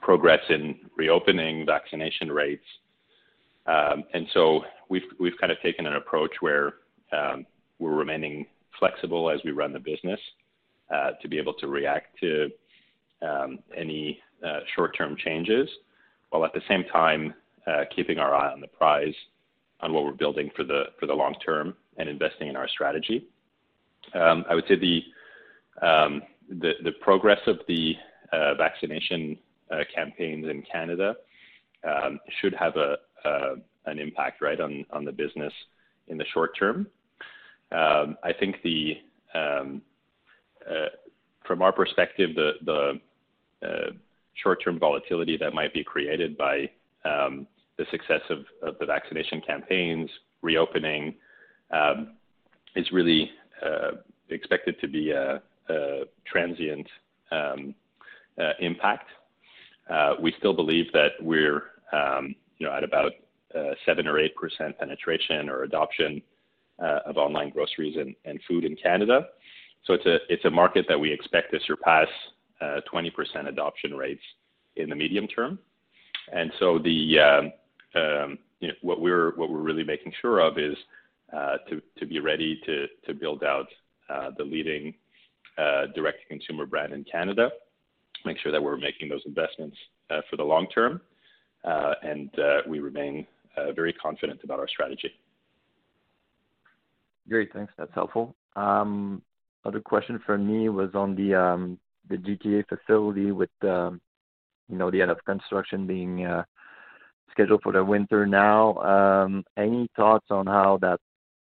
[0.00, 2.64] progress in reopening vaccination rates.
[3.66, 6.74] Um, and so we've we've kind of taken an approach where
[7.78, 8.46] we're remaining
[8.78, 10.20] flexible as we run the business
[10.92, 12.50] uh, to be able to react to
[13.76, 15.68] any uh, short-term changes,
[16.30, 17.32] while at the same time
[17.66, 19.14] uh, keeping our eye on the prize
[19.80, 23.26] on what we're building for the for the long term and investing in our strategy.
[24.14, 24.74] Um, I would say
[25.82, 27.94] um, the the progress of the
[28.32, 29.38] uh, vaccination
[29.70, 31.16] uh, campaigns in Canada
[31.84, 32.96] um, should have a
[33.86, 35.52] an impact right, on on the business
[36.08, 36.86] in the short term.
[37.72, 38.98] I think the,
[39.34, 39.64] uh,
[41.46, 43.00] from our perspective, the the
[44.42, 46.68] short-term volatility that might be created by
[47.04, 50.10] the success of, of the vaccination campaigns
[50.42, 51.14] reopening
[51.74, 52.12] Um,
[52.76, 53.30] is really
[53.64, 53.92] uh,
[54.30, 55.40] expected to be a
[56.26, 56.86] transient
[57.30, 57.74] um,
[58.38, 59.08] uh, impact.
[59.88, 62.34] Uh, we still believe that we're um,
[62.72, 63.12] at about
[63.86, 66.22] 7 or 8% penetration or adoption
[66.78, 69.28] of online groceries and food in Canada.
[69.84, 72.08] So it's a it's a market that we expect to surpass
[72.62, 73.12] 20%
[73.48, 74.22] adoption rates
[74.76, 75.58] in the medium term.
[76.32, 77.52] And so the
[78.80, 80.76] what we're what we're really making sure of is
[81.68, 83.66] to be ready to build out
[84.10, 84.94] uh, the leading
[85.56, 87.48] uh, direct-to-consumer brand in Canada,
[88.26, 89.76] make sure that we're making those investments
[90.10, 91.00] uh, for the long term,
[91.64, 92.30] and
[92.68, 93.26] we remain
[93.74, 95.10] very confident about our strategy.
[97.28, 97.50] Great.
[97.54, 97.72] Thanks.
[97.78, 98.34] That's helpful.
[98.56, 99.22] Um,
[99.64, 101.78] other question from me was on the um,
[102.10, 104.00] GTA facility with um,
[104.68, 106.26] you know, the end of construction being
[107.30, 109.42] scheduled for the winter now.
[109.56, 111.00] Any thoughts on how that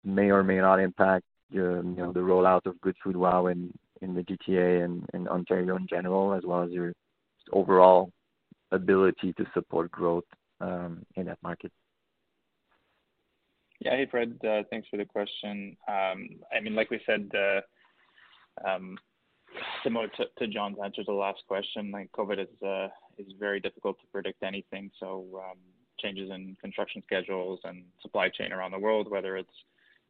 [0.04, 5.28] may or may not impact um, the rollout of Goodfood WOW in the GTA and
[5.28, 6.92] Ontario in general, as well as your
[7.52, 8.10] overall
[8.70, 10.24] ability to support growth
[10.60, 11.70] um, in that market?
[13.80, 13.96] Yeah.
[13.96, 14.38] Hey, Fred.
[14.44, 15.76] Uh, thanks for the question.
[15.88, 17.60] Um, I mean, like we said, uh,
[19.82, 22.88] similar to John's answer to the last question, like COVID uh,
[23.18, 24.90] is very difficult to predict anything.
[24.98, 25.58] So um
[26.02, 29.54] changes in construction schedules and supply chain around the world, whether it's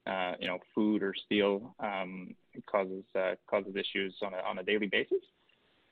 [0.04, 0.32] Uh,
[0.74, 2.34] food or steel, um,
[2.66, 5.20] causes uh, causes issues on a on a daily basis.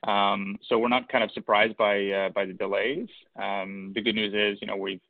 [0.07, 3.07] Um, so we're not kind of surprised by uh, by the delays.
[3.41, 5.01] Um, the good news is you know, we've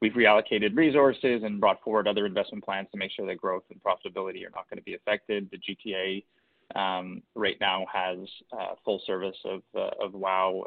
[0.00, 3.82] we've reallocated resources and brought forward other investment plans to make sure that growth and
[3.82, 5.50] profitability are not going to be affected.
[5.50, 6.24] The GTA
[6.76, 8.18] um, right now has
[8.84, 10.66] full service of of WOW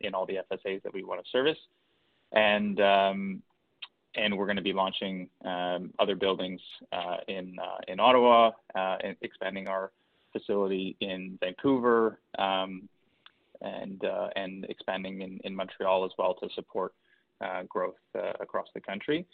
[0.00, 1.58] in all the FSAs that we want to service.
[4.16, 6.60] And we're going to be launching um, other buildings
[6.92, 9.92] uh, in uh, in Ottawa, uh, and expanding our
[10.32, 12.88] facility in Vancouver, um,
[13.60, 14.02] and
[14.34, 16.94] and expanding in in Montreal as well to support
[17.68, 17.96] growth
[18.40, 19.26] across the country.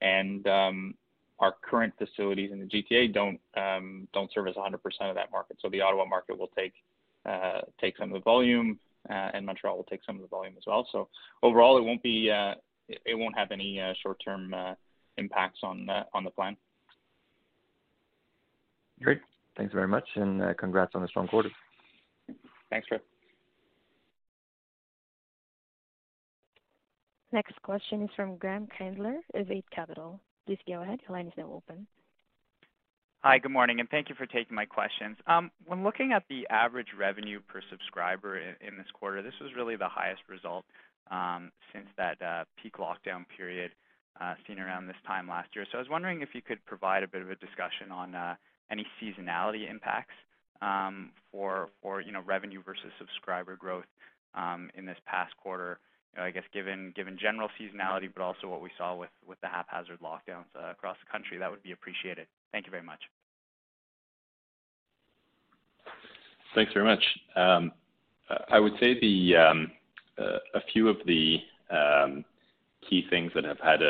[0.00, 0.94] And um,
[1.38, 5.58] our current facilities in the GTA don't um, don't service 100% of that market.
[5.60, 6.74] So the Ottawa market will take
[7.80, 10.88] take some of the volume, and Montreal will take some of the volume as well.
[10.90, 11.08] So
[11.42, 12.02] overall, it won't
[13.36, 14.74] have any uh, short-term uh,
[15.16, 16.56] impacts uh, on the plan.
[19.02, 19.20] Great.
[19.56, 21.50] Thanks very much, and congrats on a strong quarter.
[22.70, 23.00] Thanks, Fred.
[27.32, 30.20] Next question is from Graham Kreindler of Eight Capital.
[30.46, 31.00] Please go ahead.
[31.08, 31.86] Your line is now open.
[33.20, 35.16] Hi, good morning, and thank you for taking my questions.
[35.26, 39.74] Um, when looking at the average revenue per subscriber in this quarter, this was really
[39.74, 40.64] the highest result
[41.10, 43.70] Um, since that uh, peak lockdown period
[44.20, 45.64] uh, seen around this time last year.
[45.70, 48.34] So I was wondering if you could provide a bit of a discussion on uh,
[48.70, 50.14] any seasonality impacts
[50.62, 51.68] um, for
[52.26, 53.84] revenue versus subscriber growth
[54.34, 55.78] um, in this past quarter.
[56.18, 59.10] I guess given general seasonality, but also what we saw with
[59.42, 62.26] the haphazard lockdowns across the country, that would be appreciated.
[62.52, 63.00] Thank you very much.
[66.54, 67.04] Thanks very much.
[67.36, 68.98] I would say
[70.18, 71.38] a few of the
[71.70, 72.24] um,
[72.88, 73.80] key things that have had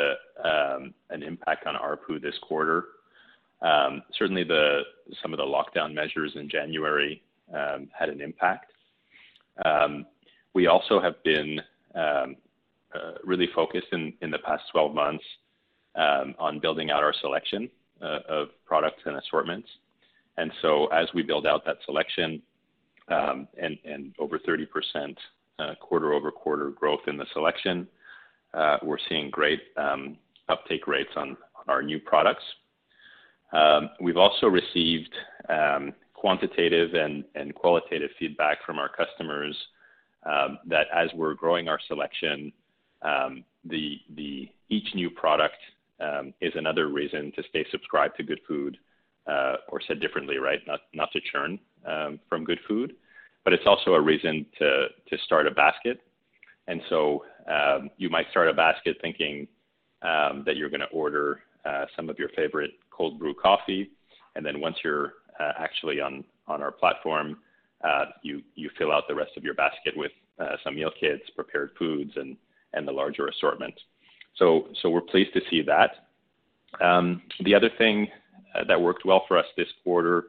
[0.43, 2.85] um, an impact on ARPU this quarter,
[3.61, 4.45] um, certainly
[5.21, 7.21] some of the lockdown measures in January
[7.51, 8.71] had an impact.
[10.53, 11.59] We also have been
[11.95, 12.25] uh,
[13.23, 15.23] really focused in the past 12 months
[15.95, 17.69] on building out our selection
[18.01, 19.67] uh, of products and assortments.
[20.37, 22.41] And so as we build out that selection,
[23.09, 24.67] and over 30%
[25.59, 27.87] Uh, quarter-over-quarter growth in the selection,
[28.53, 30.15] uh, we're seeing great um,
[30.49, 31.35] uptake rates on
[31.67, 32.43] our new products.
[33.53, 35.11] Um, we've also received
[35.49, 39.57] um, quantitative and qualitative feedback from our customers
[40.67, 42.53] that as we're growing our selection,
[44.69, 45.57] each new product
[46.39, 48.77] is another reason to stay subscribed to Goodfood,
[49.25, 50.59] uh, or said differently, right?
[50.93, 51.57] Not to churn
[52.29, 52.93] from Goodfood,
[53.47, 56.01] but it's also a reason to to start a basket.
[56.67, 59.47] And so um, you might start a basket thinking
[60.01, 63.89] um, that you're gonna order uh, some of your favorite cold brew coffee,
[64.35, 67.37] and then once you're uh, actually on on our platform,
[67.85, 70.11] uh, you you fill out the rest of your basket with
[70.65, 73.73] some meal kits, prepared foods, and the larger assortment.
[74.35, 76.85] So, so we're pleased to see that.
[76.85, 78.09] Um, the other thing
[78.67, 80.25] that worked well for us this quarter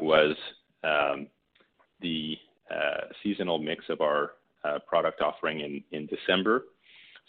[0.00, 0.36] was
[0.82, 1.28] um,
[2.00, 2.36] the
[2.70, 4.32] uh, seasonal mix of our
[4.64, 6.66] uh, product offering in December.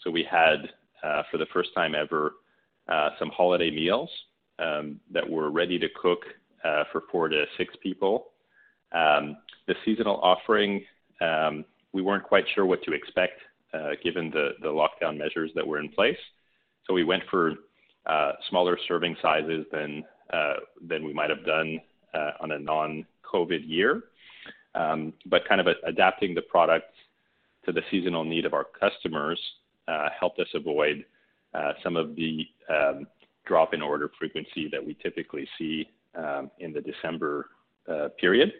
[0.04, 0.70] So we had
[1.02, 2.34] uh, for the first time ever
[3.18, 4.10] some holiday meals
[4.58, 6.20] um, that were ready to cook
[6.92, 8.28] for four to six people.
[8.92, 10.84] Um, the seasonal offering,
[11.20, 13.40] um, we weren't quite sure what to expect
[14.04, 16.18] given the lockdown measures that were in place.
[16.86, 17.54] So we went for
[18.48, 20.04] smaller serving sizes than
[21.04, 21.80] we might have done
[22.40, 24.04] on a non-COVID year.
[24.74, 25.12] Um,
[25.48, 26.94] kind of adapting the product
[27.64, 29.38] to the seasonal need of our customers
[29.88, 31.04] uh, helped us avoid
[31.54, 33.06] uh, some of the um,
[33.44, 37.50] drop in order frequency that we typically see um, in the December
[37.88, 38.52] uh, period.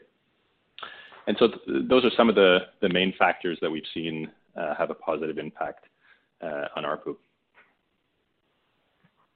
[1.26, 4.30] And so th- those are some of the the main factors that we've seen
[4.76, 5.86] have a positive impact
[6.42, 7.16] on ARPU.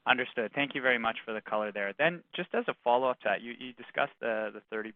[0.06, 0.52] Understood.
[0.54, 1.92] Thank you very much for the color there.
[1.98, 4.92] Then, just as a follow-up to that, you discussed the, the 30%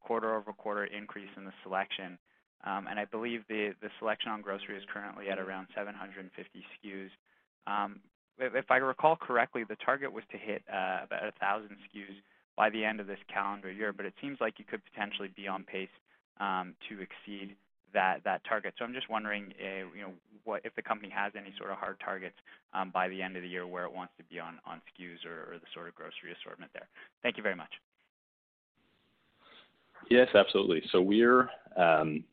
[0.00, 2.18] quarter-over-quarter increase in the selection.
[2.64, 7.10] Um and I believe the the selection on grocery is currently at around 750 SKUs.
[7.66, 8.00] Um,
[8.38, 12.16] if I recall correctly, the target was to hit uh, about 1,000 SKUs
[12.56, 15.48] by the end of this calendar year, but it seems like you could potentially be
[15.48, 15.92] on pace
[16.40, 17.56] um, to exceed
[17.94, 18.74] that that target.
[18.78, 20.12] So I'm just wondering, uh, you know,
[20.44, 22.36] what if the company has any sort of hard targets
[22.74, 25.56] um, by the end of the year where it wants to be on SKUs or
[25.58, 26.88] the sort of grocery assortment there.
[27.22, 27.72] Thank you very much.
[30.10, 30.82] Yes, absolutely.
[30.92, 32.24] So we're um,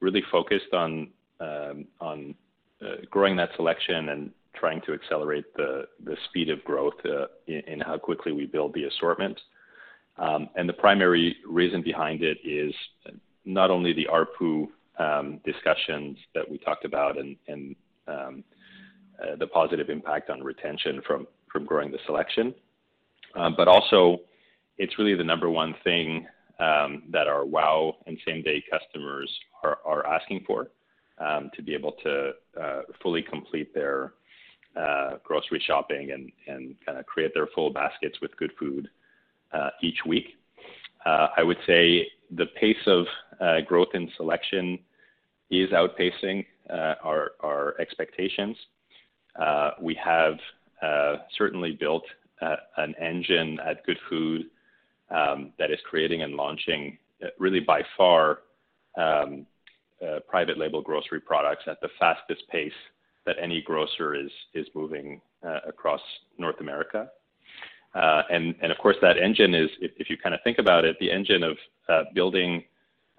[0.00, 1.08] really focused on
[1.40, 2.34] um, on
[2.82, 7.80] uh, growing that selection and trying to accelerate the the speed of growth uh, in
[7.80, 9.38] how quickly we build the assortment.
[10.16, 12.72] Um, and the primary reason behind it is
[13.44, 17.74] not only the ARPU um, discussions that we talked about and and
[18.06, 21.26] uh, the positive impact on retention from
[21.66, 22.54] growing the selection,
[23.56, 24.20] but also
[24.76, 26.26] it's really the number one thing
[26.60, 29.28] Um, that our WOW and same-day customers
[29.64, 30.68] are asking for
[31.18, 32.30] um, to be able to
[32.60, 34.14] uh, fully complete their
[34.76, 36.10] uh, grocery shopping
[36.46, 38.88] and kinda create their full baskets with Goodfood
[39.52, 40.36] uh, each week.
[41.06, 43.06] I would say the pace of
[43.66, 44.78] growth in selection
[45.50, 48.56] is outpacing our expectations.
[49.80, 50.38] We have
[51.36, 52.04] certainly built
[52.40, 54.46] an engine at Goodfood
[55.14, 58.40] Um, that is creating and launching uh, really by far
[58.98, 59.46] um,
[60.04, 62.72] uh, private label grocery products at the fastest pace
[63.24, 66.00] that any grocer is moving uh, across
[66.36, 67.10] North America.
[67.94, 71.56] And of course, that engine is, if you kinda think about it, the engine of
[72.12, 72.64] building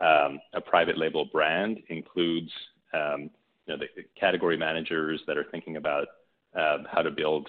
[0.02, 2.52] um, a private label brand includes,
[2.91, 3.88] the
[4.20, 6.08] category managers that are thinking about
[6.54, 7.48] how to build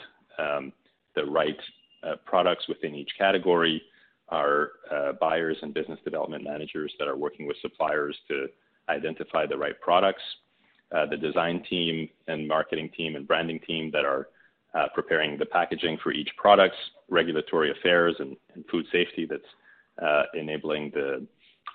[1.16, 1.58] the right
[2.24, 3.82] products within each category,
[4.28, 8.46] our uh, buyers and business development managers that are working with suppliers to
[8.88, 10.22] identify the right products,
[10.94, 14.28] uh, the design team and marketing team and branding team that are
[14.74, 16.76] uh, preparing the packaging for each products,
[17.08, 18.36] regulatory affairs and
[18.70, 19.42] food safety that's
[20.34, 21.26] enabling the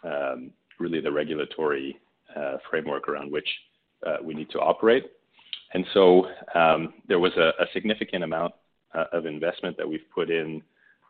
[0.03, 1.99] um, really the regulatory
[2.69, 3.47] framework around which
[4.23, 5.03] we need to operate.
[5.73, 8.53] And so um, there was a significant amount
[8.93, 10.61] of investment that we've put in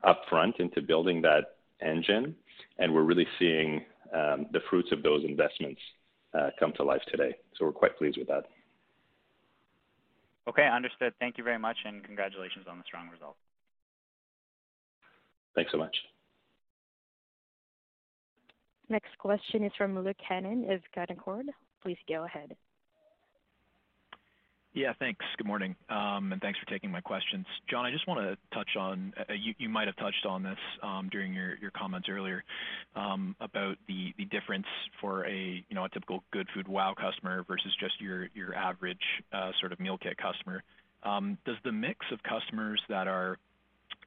[0.06, 2.36] upfront into building that engine,
[2.80, 3.84] and we're really seeing
[4.14, 5.80] um, the fruits of those investments
[6.34, 7.36] uh, come to life today.
[7.58, 8.46] So we're quite pleased with that.
[10.48, 11.14] Okay, understood.
[11.20, 13.36] Thank you very much, and congratulations on the strong result.
[15.56, 15.96] Thanks so much.
[18.90, 21.46] Next question is from Luke Hannan of Canaccord.
[21.82, 22.56] Please go ahead.
[24.74, 25.26] Yeah, thanks.
[25.38, 27.46] Good morning, um, and thanks for taking my questions.
[27.70, 31.34] John, I just wanna touch on, uh, you might have touched on this um, during
[31.34, 32.46] your comments earlier,
[32.96, 34.68] um, about the difference
[35.02, 39.04] for a, you know, a typical Goodfood WOW customer versus just your average
[39.34, 40.64] uh, sort of meal kit customer.
[41.04, 43.38] Does the mix of customers that are,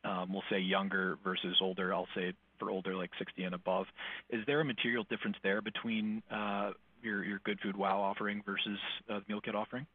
[0.03, 3.87] we'll say younger versus older, I'll say for older, like 60 and above.
[4.31, 6.71] Is there a material difference there between uh,
[7.03, 9.87] your Goodfood WOW offering versus the meal kit offering?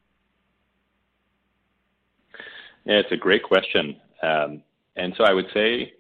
[2.97, 3.95] It's a great question.
[4.23, 4.63] Um,
[4.95, 5.93] and so I would say,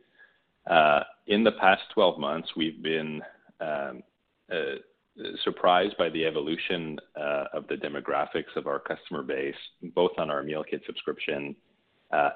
[0.69, 3.21] uh, in the past 12 months, we've been
[3.61, 4.03] um,
[4.51, 4.77] uh,
[5.43, 9.55] surprised by the evolution uh, of the demographics of our customer base,
[9.93, 11.55] both on our meal kit subscription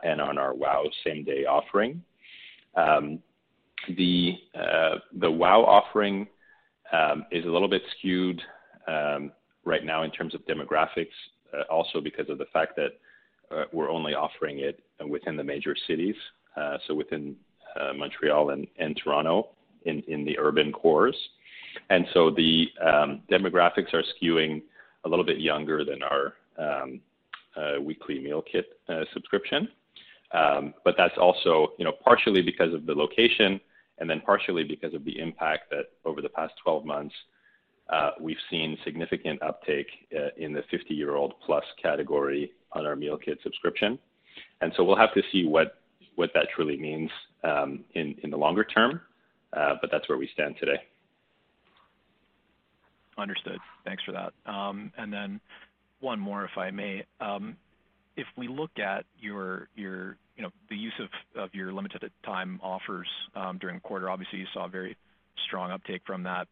[0.03, 2.03] and on our WOW same-day offering.
[2.75, 3.19] Um,
[3.97, 6.27] the WOW offering
[6.91, 8.41] um, is a little bit skewed
[9.65, 11.07] right now in terms of demographics,
[11.71, 12.99] also because of the fact that
[13.53, 16.15] Uh, we're only offering it within the major cities,
[16.55, 17.35] uh, so within
[17.79, 19.49] uh, Montreal and Toronto
[19.85, 21.15] in in the urban cores.
[21.89, 24.61] And so the um, demographics are skewing
[25.05, 27.01] a little bit younger than our um,
[27.81, 28.79] weekly meal kit
[29.11, 29.67] subscription.
[30.33, 33.59] Um, but that's also, you know, partially because of the location
[33.99, 37.13] and then partially because of the impact that over the past 12 months,
[37.89, 43.37] Uh, we've seen significant uptake uh, in the 50-year-old plus category on our meal kit
[43.43, 43.99] subscription.
[44.61, 45.75] And so we'll have to see what
[46.17, 47.09] that truly means
[47.43, 49.01] um, in the longer term,
[49.51, 50.77] uh, but that's where we stand today.
[53.17, 53.59] Understood.
[53.85, 54.33] Thanks for that.
[54.51, 55.39] Um and then
[56.03, 57.03] one more, if I may.
[57.19, 57.55] Um,
[58.15, 60.93] if we look at your, your you know, the use
[61.35, 64.95] of your limited time offers um, during the quarter, obviously you saw very
[65.47, 66.47] strong uptake from that.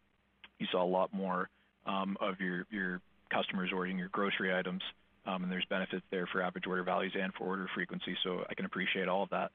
[0.62, 1.50] You saw a lot more
[1.88, 3.02] um, of your
[3.34, 4.84] customers ordering your grocery items,
[5.26, 8.54] um, and there's benefits there for average order values and for order frequency, so I
[8.54, 9.50] can appreciate all of that.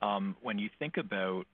[0.00, 1.46] Um, when you think about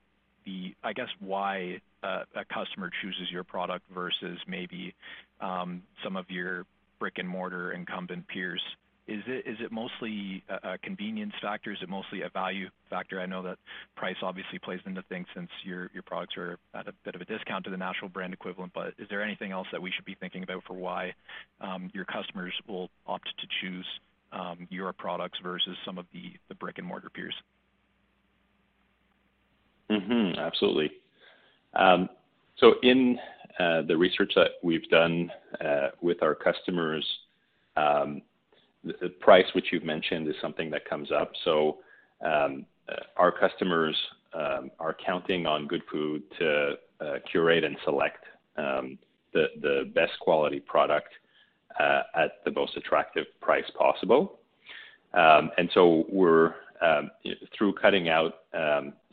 [0.45, 4.93] the, I guess, why a customer chooses your product versus maybe
[5.41, 6.65] some of your
[6.99, 8.61] brick-and-mortar incumbent peers,
[9.09, 11.71] is it mostly a convenience factor?
[11.71, 13.19] Is it mostly a value factor?
[13.19, 13.57] I know that
[13.95, 17.65] price obviously plays into things since your products are at a bit of a discount
[17.65, 20.43] to the national brand equivalent, but is there anything else that we should be thinking
[20.43, 21.13] about for why
[21.61, 23.85] um, your customers will opt to choose
[24.31, 27.35] um, your products versus some of the brick-and-mortar peers?
[29.89, 30.39] Mm-hmm.
[30.39, 30.91] Absolutely.
[31.73, 32.09] Um
[32.57, 33.17] so in
[33.59, 35.31] uh, the research that we've done
[36.01, 37.05] with our customers,
[37.77, 38.21] um,
[38.83, 41.31] the price which you've mentioned is something that comes up.
[41.43, 41.79] So
[42.25, 42.65] um,
[43.17, 43.95] our customers
[44.33, 48.23] um, are counting on Good Food to uh, curate and select
[48.57, 48.97] um,
[49.33, 51.09] the the best quality product
[51.79, 54.39] uh, at the most attractive price possible.
[55.13, 56.53] And so we're
[57.57, 58.33] through cutting out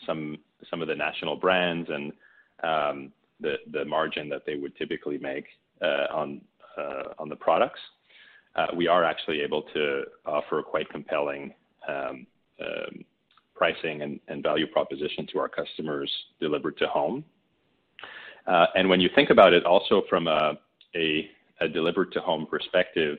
[0.06, 0.38] some
[0.70, 2.12] some of the national brands and
[3.40, 5.46] the the margin that they would typically make
[5.82, 6.40] uh, on
[7.18, 7.80] on the products,
[8.56, 11.52] Uh, we are actually able to offer quite compelling
[11.88, 12.26] um,
[12.60, 13.04] um,
[13.54, 17.24] pricing and value proposition to our customers delivered to home.
[18.46, 20.58] Uh, and when you think about it also from a
[21.72, 23.18] delivered to home perspective,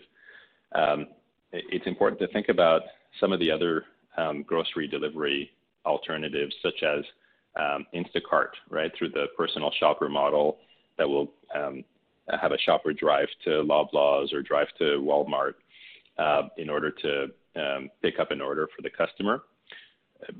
[0.74, 1.08] um,
[1.52, 2.82] it's important to think about
[3.20, 3.86] some of the other
[4.46, 5.52] grocery delivery
[5.86, 7.04] alternatives such as
[7.94, 8.92] Instacart, right?
[8.98, 10.58] Through the personal shopper model
[10.98, 11.32] that will
[12.36, 15.54] have a shopper drive to Loblaws or drive to Walmart
[16.18, 19.44] uh, in order to um, pick up an order for the customer.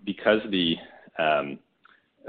[0.06, 0.76] Because the
[1.20, 1.60] um,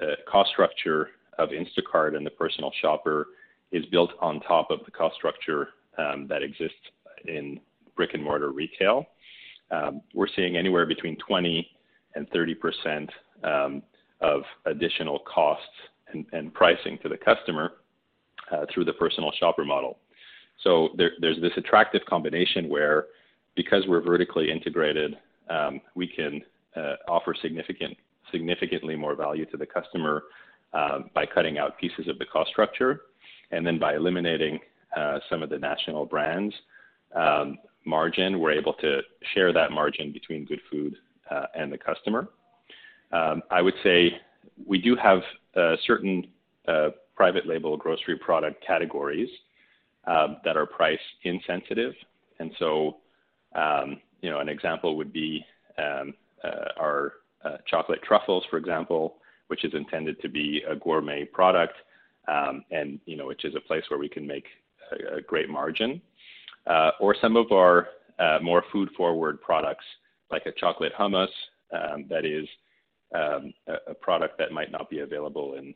[0.00, 3.28] uh, cost structure of Instacart and the personal shopper
[3.72, 6.76] is built on top of the cost structure um, that exists
[7.26, 7.58] in
[7.96, 9.06] brick-and-mortar retail,
[10.14, 11.68] we're seeing anywhere between 20
[12.14, 13.08] and 30%
[14.20, 15.66] of additional costs
[16.32, 17.72] and pricing to the customer
[18.50, 19.98] Uh, through the personal shopper model.
[20.64, 23.04] So there, there's this attractive combination where
[23.56, 25.18] because we're vertically integrated,
[25.50, 26.40] um, we can
[26.74, 30.24] uh, offer significantly more value to the customer
[30.72, 33.02] um, by cutting out pieces of the cost structure,
[33.50, 34.58] and then by eliminating
[34.96, 36.54] uh, some of the national brands
[37.14, 39.02] um, margin, we're able to
[39.34, 40.96] share that margin between Goodfood
[41.54, 42.30] and the customer.
[43.12, 44.18] I would say
[44.66, 45.20] we do have
[45.86, 46.28] certain
[47.18, 49.28] private label grocery product categories
[50.06, 51.92] um, that are price insensitive.
[52.38, 52.98] And so,
[53.56, 55.44] um, you know, an example would be
[55.78, 56.14] um,
[56.44, 57.14] uh, our
[57.44, 59.16] uh, chocolate truffles, for example,
[59.48, 61.74] which is intended to be a gourmet product,
[62.28, 64.46] um, and you know, which is a place where we can make
[65.18, 66.00] a great margin.
[66.68, 67.88] Uh, or some of our
[68.42, 69.84] more food-forward products,
[70.30, 71.34] like a chocolate hummus,
[72.08, 72.46] that is
[73.90, 75.74] a product that might not be available in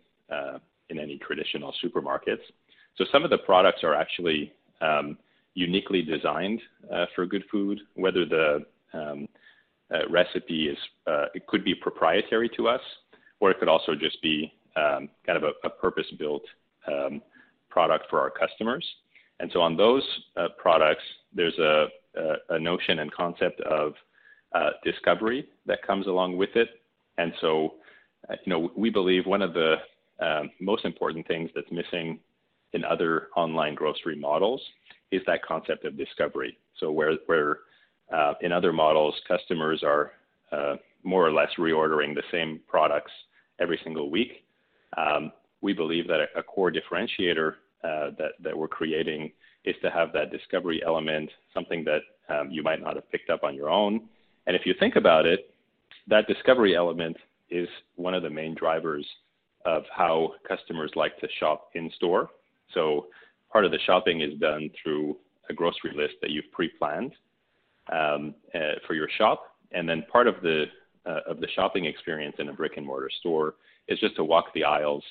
[0.90, 2.42] any traditional supermarkets.
[2.96, 4.52] So some of the products are actually
[5.54, 6.60] uniquely designed
[7.14, 8.64] for good food, whether the
[10.10, 10.78] recipe is,
[11.34, 12.80] it could be proprietary to us,
[13.40, 16.42] or it could also just be um, kind of a, a purpose-built
[16.86, 17.20] um,
[17.68, 18.84] product for our customers.
[19.40, 20.02] And so on those
[20.36, 21.02] uh, products,
[21.34, 23.94] there's a, a, a, notion and concept of
[24.54, 26.68] uh, discovery that comes along with it.
[27.18, 27.74] And so,
[28.30, 29.76] uh, you know, we believe one of the
[30.22, 32.18] um, most important things that's missing
[32.72, 34.60] in other online grocery models
[35.10, 36.56] is that concept of discovery.
[36.78, 37.58] So where, where
[38.14, 40.12] uh, in other models, customers are
[40.52, 43.12] uh, more or less reordering the same products
[43.60, 44.44] every single week.
[44.96, 47.54] Um, we believe that a, a core differentiator
[47.84, 49.32] uh, that, that we're creating
[49.64, 53.44] is to have that discovery element, something that um, you might not have picked up
[53.44, 54.08] on your own.
[54.46, 55.50] And if you think about it,
[56.08, 57.16] that discovery element
[57.50, 59.06] is one of the main drivers
[59.64, 62.30] of how customers like to shop in store.
[62.74, 63.06] So
[63.52, 65.16] part of the shopping is done through
[65.50, 67.12] a grocery list that you've pre-planned
[67.92, 70.64] um, uh, for your shop, and then part of the
[71.04, 73.56] uh, of the shopping experience in a brick and mortar store
[73.88, 75.02] is just to walk the aisles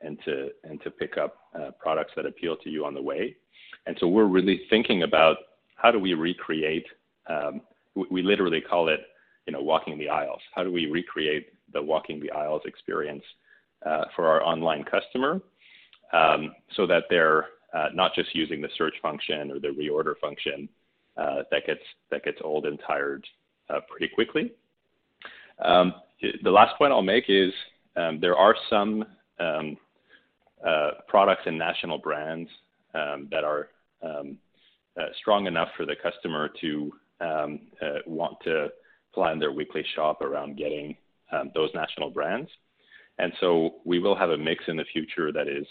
[0.00, 3.34] and to and to pick up uh, products that appeal to you on the way.
[3.86, 5.36] And so we're really thinking about
[5.74, 6.86] how do we recreate.
[7.28, 7.62] Um,
[7.94, 9.00] we, we literally call it,
[9.46, 10.40] you know, walking the aisles.
[10.54, 13.24] How do we recreate the walking the aisles experience
[13.84, 15.40] uh, for our online customer,
[16.12, 20.68] um, so that they're uh, not just using the search function or the reorder function
[21.16, 23.24] uh, that gets that gets old and tired
[23.68, 24.52] uh, pretty quickly.
[25.64, 25.94] Um,
[26.42, 27.52] the last point I'll make is
[27.96, 29.04] um, there are some
[29.38, 29.76] um,
[30.66, 32.48] uh, products and national brands
[32.94, 33.68] um, that are
[34.02, 34.38] um,
[34.98, 36.92] uh, strong enough for the customer to
[38.06, 38.68] want to
[39.14, 40.96] plan their weekly shop around getting
[41.54, 42.50] those national brands.
[43.20, 45.66] And so we will have a mix in the future that is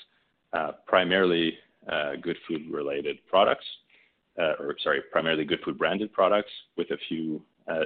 [0.53, 1.53] uh, primarily
[1.91, 3.65] uh, good food related products,
[4.39, 7.41] uh, or sorry, primarily good food branded products with a few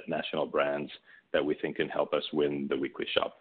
[0.08, 0.90] national brands
[1.34, 3.40] that we think can help us win the weekly shop.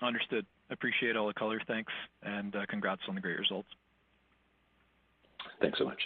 [0.00, 0.46] Understood.
[0.70, 1.60] Appreciate all the color.
[1.66, 1.92] Thanks,
[2.22, 3.68] and uh, congrats on the great results.
[5.60, 6.00] Thanks so much.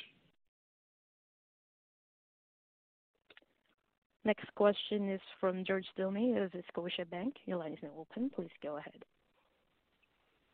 [4.24, 7.32] Next question is from George Doumet of Scotiabank.
[7.44, 8.30] Your line is now open.
[8.34, 9.04] Please go ahead.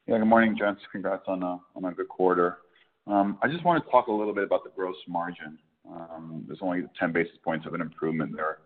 [0.08, 0.80] Yeah, good morning, gents.
[0.90, 2.58] Congrats on a, on a good quarter.
[3.06, 5.56] Um, I just want to talk a little bit about the gross margin.
[5.88, 8.58] Um, there's only 10 basis points of an improvement there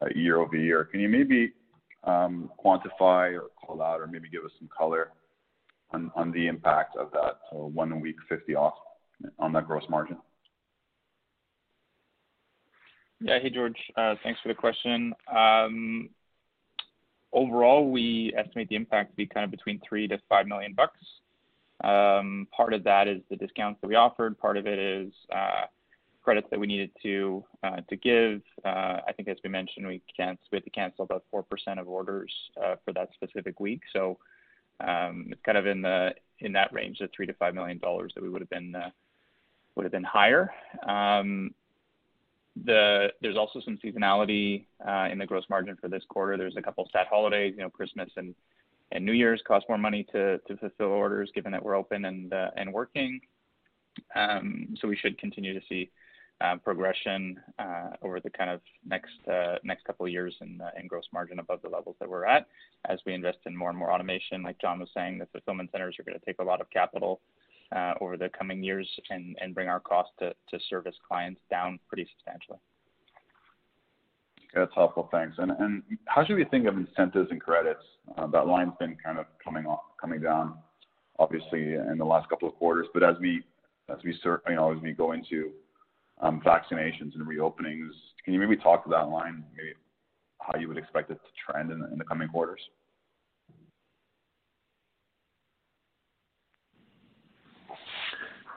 [0.00, 0.84] uh, year-over-year.
[0.84, 1.52] Can you maybe
[2.04, 5.10] um, quantify or call out or maybe give us some color
[5.90, 8.74] on, on the impact of that so one week 50 off
[9.40, 10.18] on that gross margin?
[13.24, 13.38] Yeah.
[13.40, 13.78] Hey, George.
[13.96, 15.14] Uh, thanks for the question.
[15.34, 16.10] Um,
[17.32, 21.00] overall, we estimate the impact to be kind of between three to five million bucks.
[21.82, 24.38] Um, part of that is the discounts that we offered.
[24.38, 25.64] Part of it is uh,
[26.22, 28.42] credits that we needed to uh, to give.
[28.62, 31.88] Uh, I think as we mentioned, we we had to cancel about four percent of
[31.88, 32.30] orders
[32.62, 33.80] uh, for that specific week.
[33.94, 34.18] So
[34.80, 36.10] um, it's kind of in the
[36.40, 38.90] in that range, the three to five million dollars that we would have been uh,
[39.76, 40.52] would have been higher.
[40.86, 41.54] Um,
[42.56, 46.36] there's also some seasonality uh, in the gross margin for this quarter.
[46.36, 48.34] There's a couple stat holidays, you know, Christmas and
[49.00, 53.20] New Year's cost more money to fulfill orders, given that we're open and uh, working.
[54.14, 55.90] Um, so we should continue to see
[56.40, 57.40] uh, progression
[58.02, 59.12] over the kind of next
[59.62, 62.46] next couple of years in in gross margin above the levels that we're at
[62.88, 64.42] as we invest in more and more automation.
[64.42, 67.20] Like John was saying, the fulfillment centers are gonna take a lot of capital
[68.00, 72.08] over the coming years and and bring our cost to to service clients down pretty
[72.12, 72.58] substantially.
[74.54, 75.08] That's helpful.
[75.10, 75.36] Thanks.
[75.38, 77.84] And and How should we think of incentives and credits?
[78.16, 79.64] Uh, That line's been kind of coming
[80.00, 80.58] coming down
[81.18, 82.86] obviously in the last couple of quarters.
[82.94, 83.42] But As we
[83.90, 85.52] as we, you know, as we go into
[86.20, 87.90] um, vaccinations and reopenings.
[88.24, 89.74] Can you maybe talk to that line, maybe
[90.40, 92.60] how you would expect it to trend in, in the coming quarters?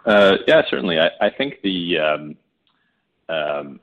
[0.08, 0.98] Uh, yeah, certainly.
[1.00, 1.56] I think
[2.00, 2.36] um,
[3.28, 3.80] um,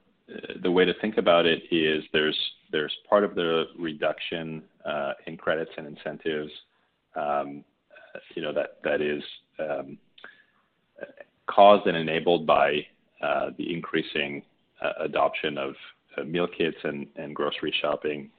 [0.62, 2.39] the way to think about it is there's
[2.72, 6.51] there's part of the reduction uh, in credits and incentives,
[8.35, 9.22] you know, that that is
[11.47, 12.87] caused and enabled by
[13.22, 14.43] uh, the increasing
[14.83, 15.75] uh, adoption of
[16.16, 18.31] uh, meal kits and, and grocery shopping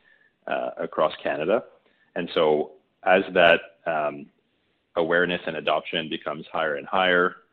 [0.77, 1.63] across Canada.
[2.15, 2.71] And so
[3.03, 4.25] as that um,
[4.95, 7.44] awareness and adoption becomes higher and higher, um,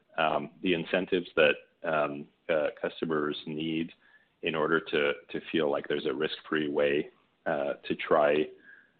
[0.62, 1.54] the incentives that
[1.84, 3.90] um, uh, customers need
[4.42, 7.08] in order to, to feel like there's a risk-free way
[7.46, 8.46] uh, to try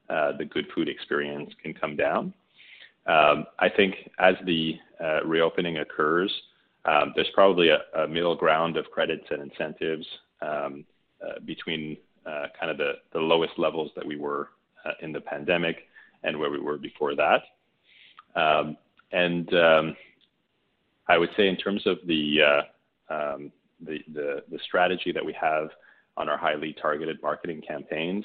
[0.09, 2.33] uh, the good food experience can come down.
[3.07, 4.77] Um, I think as the
[5.25, 6.33] reopening occurs,
[6.85, 10.07] um, there's probably a, a, middle ground of credits and incentives
[10.41, 10.85] um,
[11.23, 11.97] uh, between
[12.27, 14.49] uh, kind of the, the lowest levels that we were
[14.85, 15.89] uh, in the pandemic
[16.25, 17.43] and where we were before that.
[21.09, 23.53] I would say in terms of uh, um,
[23.85, 23.99] the
[24.51, 25.69] the strategy that we have
[26.17, 28.25] on our highly targeted marketing campaigns,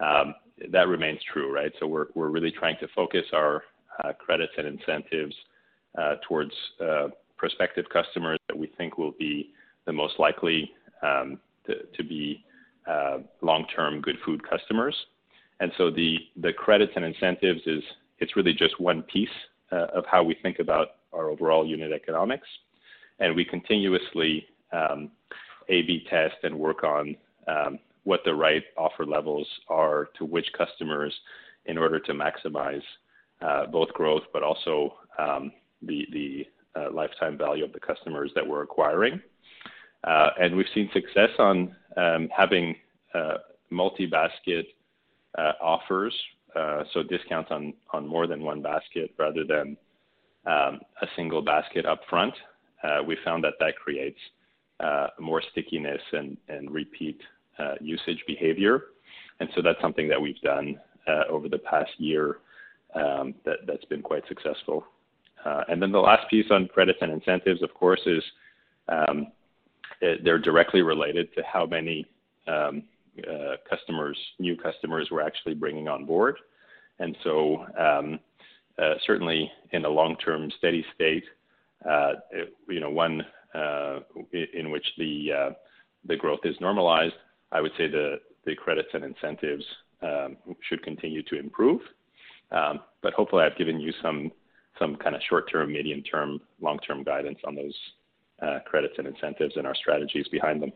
[0.00, 0.34] um,
[0.70, 1.72] that remains true, right?
[1.78, 3.62] So we're we're really trying to focus our
[4.02, 5.34] uh, credits and incentives
[5.96, 6.52] uh, towards
[7.36, 9.52] prospective customers that we think will be
[9.86, 12.44] the most likely um, to be
[13.42, 14.96] long-term good food customers.
[15.60, 17.82] And so the the credits and incentives is
[18.18, 19.28] it's really just one piece
[19.70, 22.48] of how we think about our overall unit economics.
[23.20, 25.10] And we continuously um,
[25.68, 31.14] A/B test and work on um, what the right offer levels are to which customers
[31.66, 32.82] in order to maximize
[33.40, 35.52] uh, both growth but also um,
[35.82, 39.20] the the uh, lifetime value of the customers that we're acquiring.
[40.04, 41.74] Uh, and we've seen success on
[42.36, 42.74] having
[43.70, 44.66] multi-basket
[45.60, 46.14] offers,
[46.92, 49.76] so discounts on on more than one basket rather than
[50.46, 52.32] Um, a single basket up upfront.
[52.82, 54.18] Uh, we found that that creates
[54.80, 56.38] uh, more stickiness and
[56.70, 57.20] repeat
[57.58, 58.84] uh, usage behavior.
[59.40, 60.78] And so that's something that we've done
[61.30, 62.38] over the past year
[62.94, 64.84] um, that's been quite successful.
[65.68, 68.22] And then the last piece on credits and incentives, of course, is
[68.88, 69.28] um,
[70.00, 72.06] they're directly related to how many
[73.68, 76.36] customers, new customers we're actually bringing on board.
[78.78, 81.24] Uh, certainly in a long-term steady state,
[81.88, 82.12] uh,
[82.68, 83.22] you know, one
[83.52, 83.98] uh,
[84.54, 85.54] in which the
[86.06, 87.14] the growth is normalized,
[87.50, 88.20] I would say the
[88.56, 89.64] credits and incentives
[90.02, 90.36] um,
[90.68, 91.80] should continue to improve.
[92.52, 94.30] Um, but hopefully I've given you some
[94.78, 97.74] some kind of short-term, medium-term, long-term guidance on those
[98.64, 100.72] credits and incentives and our strategies behind them.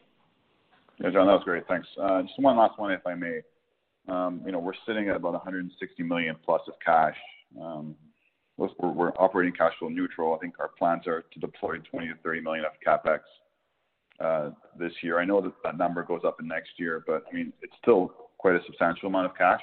[0.99, 1.69] Yeah, John, that was great.
[1.69, 1.87] Thanks.
[1.97, 3.43] Just one last one, if I may.
[4.09, 7.17] Um, you know, we're sitting at about 160 million plus of cash.
[7.61, 7.97] Um,
[8.57, 10.35] we're operating cash flow neutral.
[10.35, 13.21] I think our plans are to deploy 20 million-30 million of CapEx
[14.21, 15.19] uh, this year.
[15.19, 18.13] I know that that number goes up in next year, but I mean, it's still
[18.39, 19.61] quite a substantial amount of cash.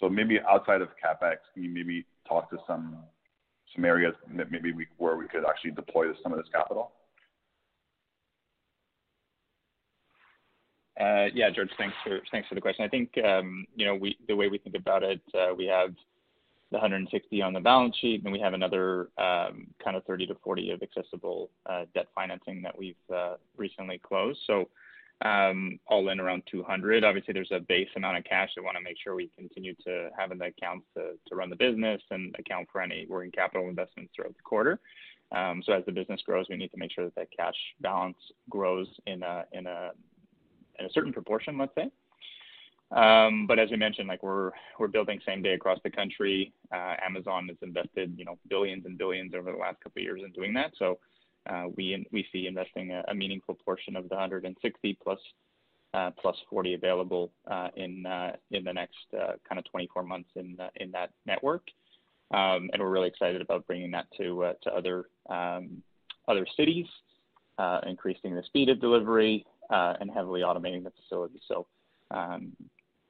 [0.00, 2.98] So maybe outside of CapEx, can you maybe talk to some
[3.74, 4.14] some areas
[4.98, 6.92] where we could actually deploy some of this capital?
[11.00, 12.84] Uh, yeah, George, thanks for the question.
[12.84, 13.98] I think, um, you know,
[14.28, 15.94] the way we think about it, uh, we have
[16.72, 20.70] the 160 on the balance sheet, and we have another kind of 30 to 40
[20.70, 21.50] of accessible
[21.94, 22.96] debt financing that we've
[23.56, 24.40] recently closed.
[24.46, 24.68] So
[25.24, 27.04] um, all in around 200.
[27.04, 30.10] Obviously, there's a base amount of cash that we wanna make sure we continue to
[30.18, 34.12] have in the accounts to run the business and account for any working capital investments
[34.14, 34.80] throughout the quarter.
[35.30, 38.18] Um, so as the business grows, we need to make sure that cash balance
[38.50, 39.46] grows in a
[40.90, 41.90] certain proportion, let's say.
[42.92, 46.52] Um, as you mentioned, like we're we're building same day across the country.
[46.72, 50.20] Uh, Amazon has invested, you know, billions and billions over the last couple of years
[50.24, 50.72] in doing that.
[50.78, 50.98] So
[51.48, 54.98] uh, we we see investing a meaningful portion of the 160
[55.94, 58.04] uh, plus 40 available uh, in
[58.50, 61.62] in the next kind of 24 months in in that network.
[62.34, 65.82] Um, and we're really excited about bringing that to to other um,
[66.28, 66.86] other cities,
[67.86, 71.40] increasing the speed of delivery, and heavily automating the facility.
[72.10, 72.52] Um,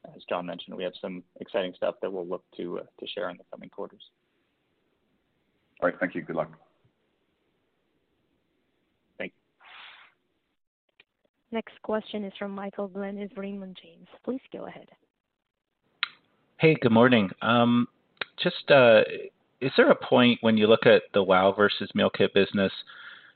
[0.05, 3.36] As John mentioned, we have some exciting stuff that we'll look uh, to share in
[3.36, 4.03] the coming quarters.
[5.80, 5.98] All right.
[5.98, 6.22] Thank you.
[6.22, 6.50] Good luck.
[9.18, 11.57] Thank you.
[11.57, 14.07] Next question is from Michael Glen with Raymond James.
[14.24, 14.88] Please go ahead.
[16.59, 17.30] Hey, good morning.
[17.42, 17.88] Um,
[18.42, 19.03] just, uh,
[19.61, 22.72] is there a point when you look at the WOW versus Meal Kit business,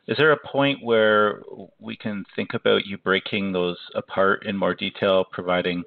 [0.06, 1.42] is there a point where
[1.80, 5.82] we can think about you breaking those apart in more detail, providing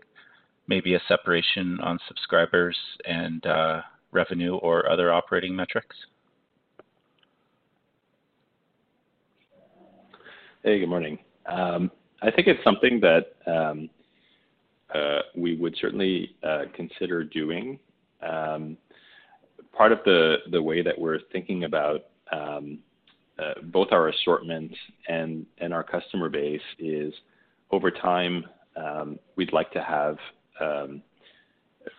[0.70, 5.95] maybe a separation on subscribers and uh, revenue or other operating metrics?
[10.63, 11.17] Hey, good morning.
[11.47, 11.91] Um,
[12.22, 13.89] I think it's something that um,
[14.93, 17.80] uh, we would certainly uh, consider doing.
[18.22, 18.78] Um,
[19.76, 22.05] part of the way that we're thinking about
[23.72, 24.72] both our assortment
[25.07, 27.13] and our customer base is
[27.72, 28.45] over time,
[29.36, 30.17] we'd like to have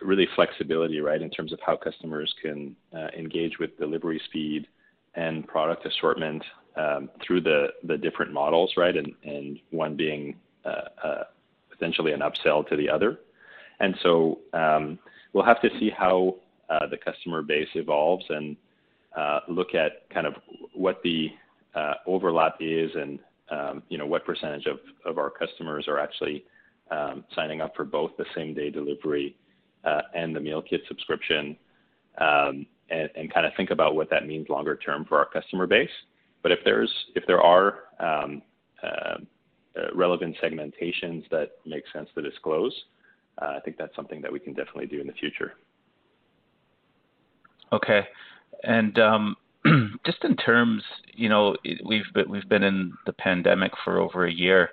[0.01, 4.67] really flexibility, right, in terms of how customers can uh, engage with delivery speed
[5.15, 6.43] and product assortment
[6.77, 8.95] um, through the the different models, right?
[8.95, 10.35] And, and one being
[10.65, 11.23] uh, uh,
[11.69, 13.19] potentially an upsell to the other.
[13.79, 14.99] And so um,
[15.33, 16.35] we'll have to see how
[16.89, 18.55] the customer base evolves and
[19.49, 20.35] look at kind of
[20.73, 21.29] what the
[22.05, 23.19] overlap is and
[23.51, 26.45] um, you know, what percentage of, of our customers are actually
[27.35, 29.35] signing up for both the same day delivery
[30.13, 31.57] and the meal kit subscription.
[32.17, 35.65] um, and, and kind of think about what that means longer term for our customer
[35.65, 35.89] base.
[36.43, 38.41] But if there's if there are um,
[38.83, 39.17] uh,
[39.77, 42.73] uh, relevant segmentations that make sense to disclose,
[43.41, 45.53] uh, I think that's something that we can definitely do in the future.
[47.71, 48.01] Okay,
[48.63, 49.37] and um,
[50.05, 50.83] just in terms,
[51.13, 54.71] you know, we've been, we've been in the pandemic for over a year.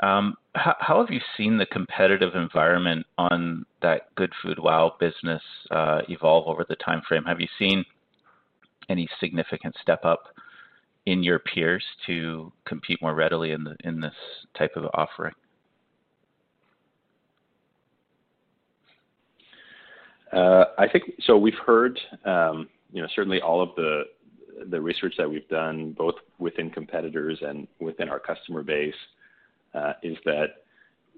[0.00, 6.02] Um, how, have you seen the competitive environment on that Good Food Wow business uh,
[6.08, 7.24] evolve over the time frame?
[7.24, 7.84] Have you seen
[8.88, 10.24] any significant step up
[11.06, 14.14] in your peers to compete more readily in the in this
[14.56, 15.34] type of offering?
[20.32, 21.36] Uh, I think so.
[21.38, 24.04] We've heard, um, you know, certainly all of the
[24.70, 28.94] the research that we've done, both within competitors and within our customer base,
[30.02, 30.64] is that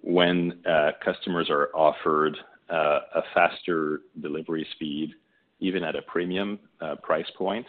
[0.02, 2.36] when uh, customers are offered
[2.70, 5.10] uh, a faster delivery speed,
[5.60, 7.66] even at a premium uh, price point,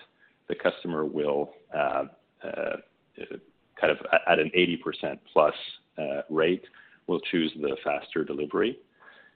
[0.47, 2.03] the customer will uh,
[2.43, 2.75] uh,
[3.79, 5.53] kind of at an 80% plus
[6.29, 6.63] rate
[7.07, 8.77] will choose the faster delivery.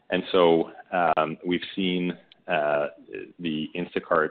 [0.10, 2.14] And so um, we've seen
[2.47, 4.30] the Instacart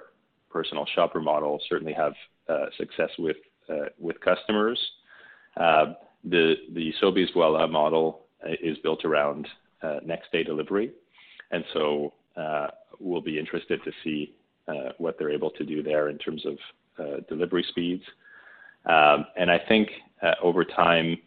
[0.51, 2.13] personal shopper model certainly have
[2.49, 3.37] uh, success with
[3.69, 4.79] uh, with customers.
[6.25, 8.27] Uh, the the Sobeys Voilà model
[8.63, 9.47] is built around
[10.05, 10.91] next day delivery,
[11.51, 12.13] and so
[12.99, 14.35] we'll be interested to see
[14.99, 18.03] what they're able to do there in terms of delivery speeds.
[18.87, 19.89] Um, and I think
[20.43, 21.19] over time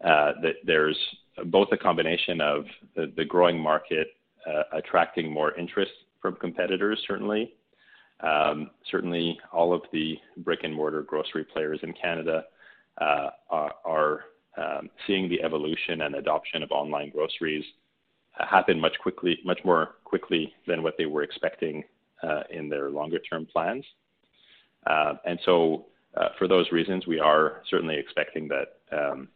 [0.00, 0.98] that there's
[1.46, 2.64] both a combination of
[2.94, 4.08] the, the growing market
[4.46, 7.54] uh, attracting more interest from competitors, certainly,
[8.20, 12.44] um, certainly, all of the brick-and-mortar grocery players in Canada
[13.00, 14.24] uh, are
[14.56, 17.64] um, seeing the evolution and adoption of online groceries
[18.32, 21.84] happen much quickly, much more quickly than what they were expecting
[22.22, 23.84] uh, in their longer-term plans.
[24.86, 25.86] Uh, and so,
[26.38, 29.28] for those reasons, we are certainly expecting that um,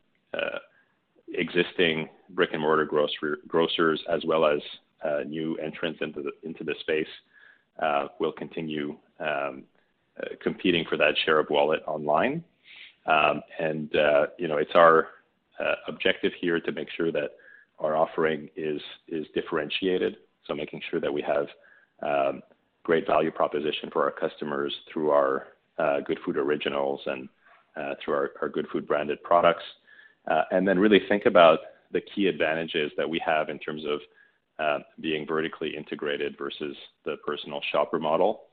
[1.33, 2.89] existing brick-and-mortar
[3.49, 4.61] grocers, as well as
[5.27, 7.07] new entrants into the space,
[7.83, 9.65] uh, will continue um,
[10.19, 12.43] uh, competing for that share of wallet online.
[13.07, 15.09] Um, and uh, you know, it's our
[15.89, 17.31] objective here to make sure that
[17.79, 20.17] our offering is is differentiated.
[20.47, 21.47] So making sure that we have
[22.03, 22.43] um,
[22.85, 25.49] great value proposition for our customers through our
[25.79, 27.29] uh, Goodfood Originals and
[27.77, 29.65] uh, through our, our, Goodfood branded products,
[30.31, 31.59] uh, and then really think about
[31.93, 34.01] the key advantages that we have in terms of
[34.59, 38.45] uh, being vertically integrated versus the personal shopper model.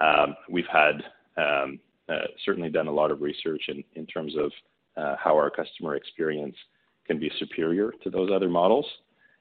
[0.00, 1.02] Um, we've had
[1.36, 1.78] um,
[2.10, 4.50] uh, certainly done a lot of research in, in terms of
[4.96, 6.56] uh, how our customer experience
[7.06, 8.86] can be superior to those other models.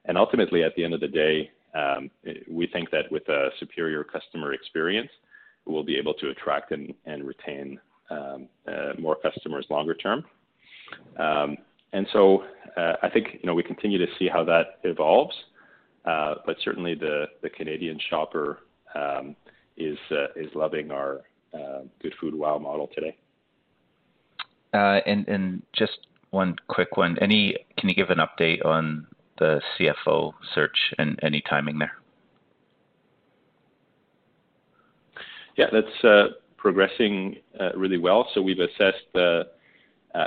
[0.05, 2.09] And ultimately, at the end of the day, um,
[2.49, 5.09] we think that with a superior customer experience,
[5.65, 10.23] we'll be able to attract and, and retain um, uh, more customers longer term.
[11.19, 11.57] Um,
[11.93, 12.43] and so
[12.77, 15.35] uh, I think you know we continue to see how that evolves.
[16.05, 18.59] Uh, but certainly the, the Canadian shopper
[18.95, 19.35] um,
[19.77, 21.21] is, uh, is loving our
[22.01, 23.15] Goodfood Wow model today.
[24.73, 27.17] Uh, and, and just one quick one.
[27.19, 29.07] Any can you give an update on
[29.39, 31.93] the CFO search and any timing there?
[35.57, 38.27] Yeah, that's uh, progressing uh, really well.
[38.33, 39.47] So we've assessed the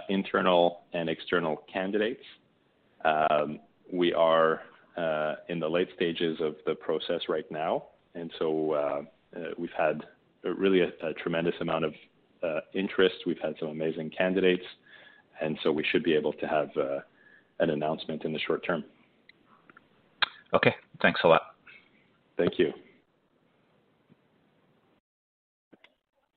[0.08, 2.22] internal and external candidates.
[3.04, 3.60] Um,
[3.92, 4.62] we are
[4.96, 7.84] uh, in the late stages of the process right now.
[8.14, 9.02] And so uh,
[9.36, 10.02] uh, we've had
[10.44, 11.94] really a, a, tremendous amount of
[12.42, 13.14] uh, interest.
[13.26, 14.64] We've had some amazing candidates.
[15.40, 16.98] And so we should be able to have uh,
[17.60, 18.84] an announcement in the short term.
[20.54, 21.42] Okay, thanks a lot.
[22.36, 22.72] Thank you.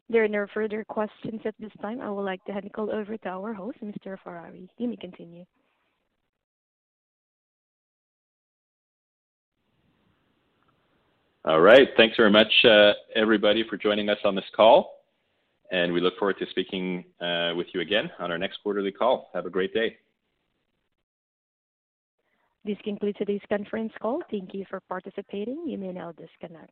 [0.10, 2.00] There are no further questions at this time.
[2.00, 4.18] I would like to hand the call over to our host, Mr.
[4.24, 4.70] Ferrari.
[4.78, 5.46] You may continue.
[11.48, 11.88] All right.
[11.96, 15.04] Thanks very much, uh, everybody, for joining us on this call.
[15.72, 19.30] And we look forward to speaking uh, with you again on our next quarterly call.
[19.36, 19.96] Have a great day.
[22.64, 24.24] This concludes today's conference call.
[24.32, 25.66] Thank you for participating.
[25.68, 26.72] You may now disconnect.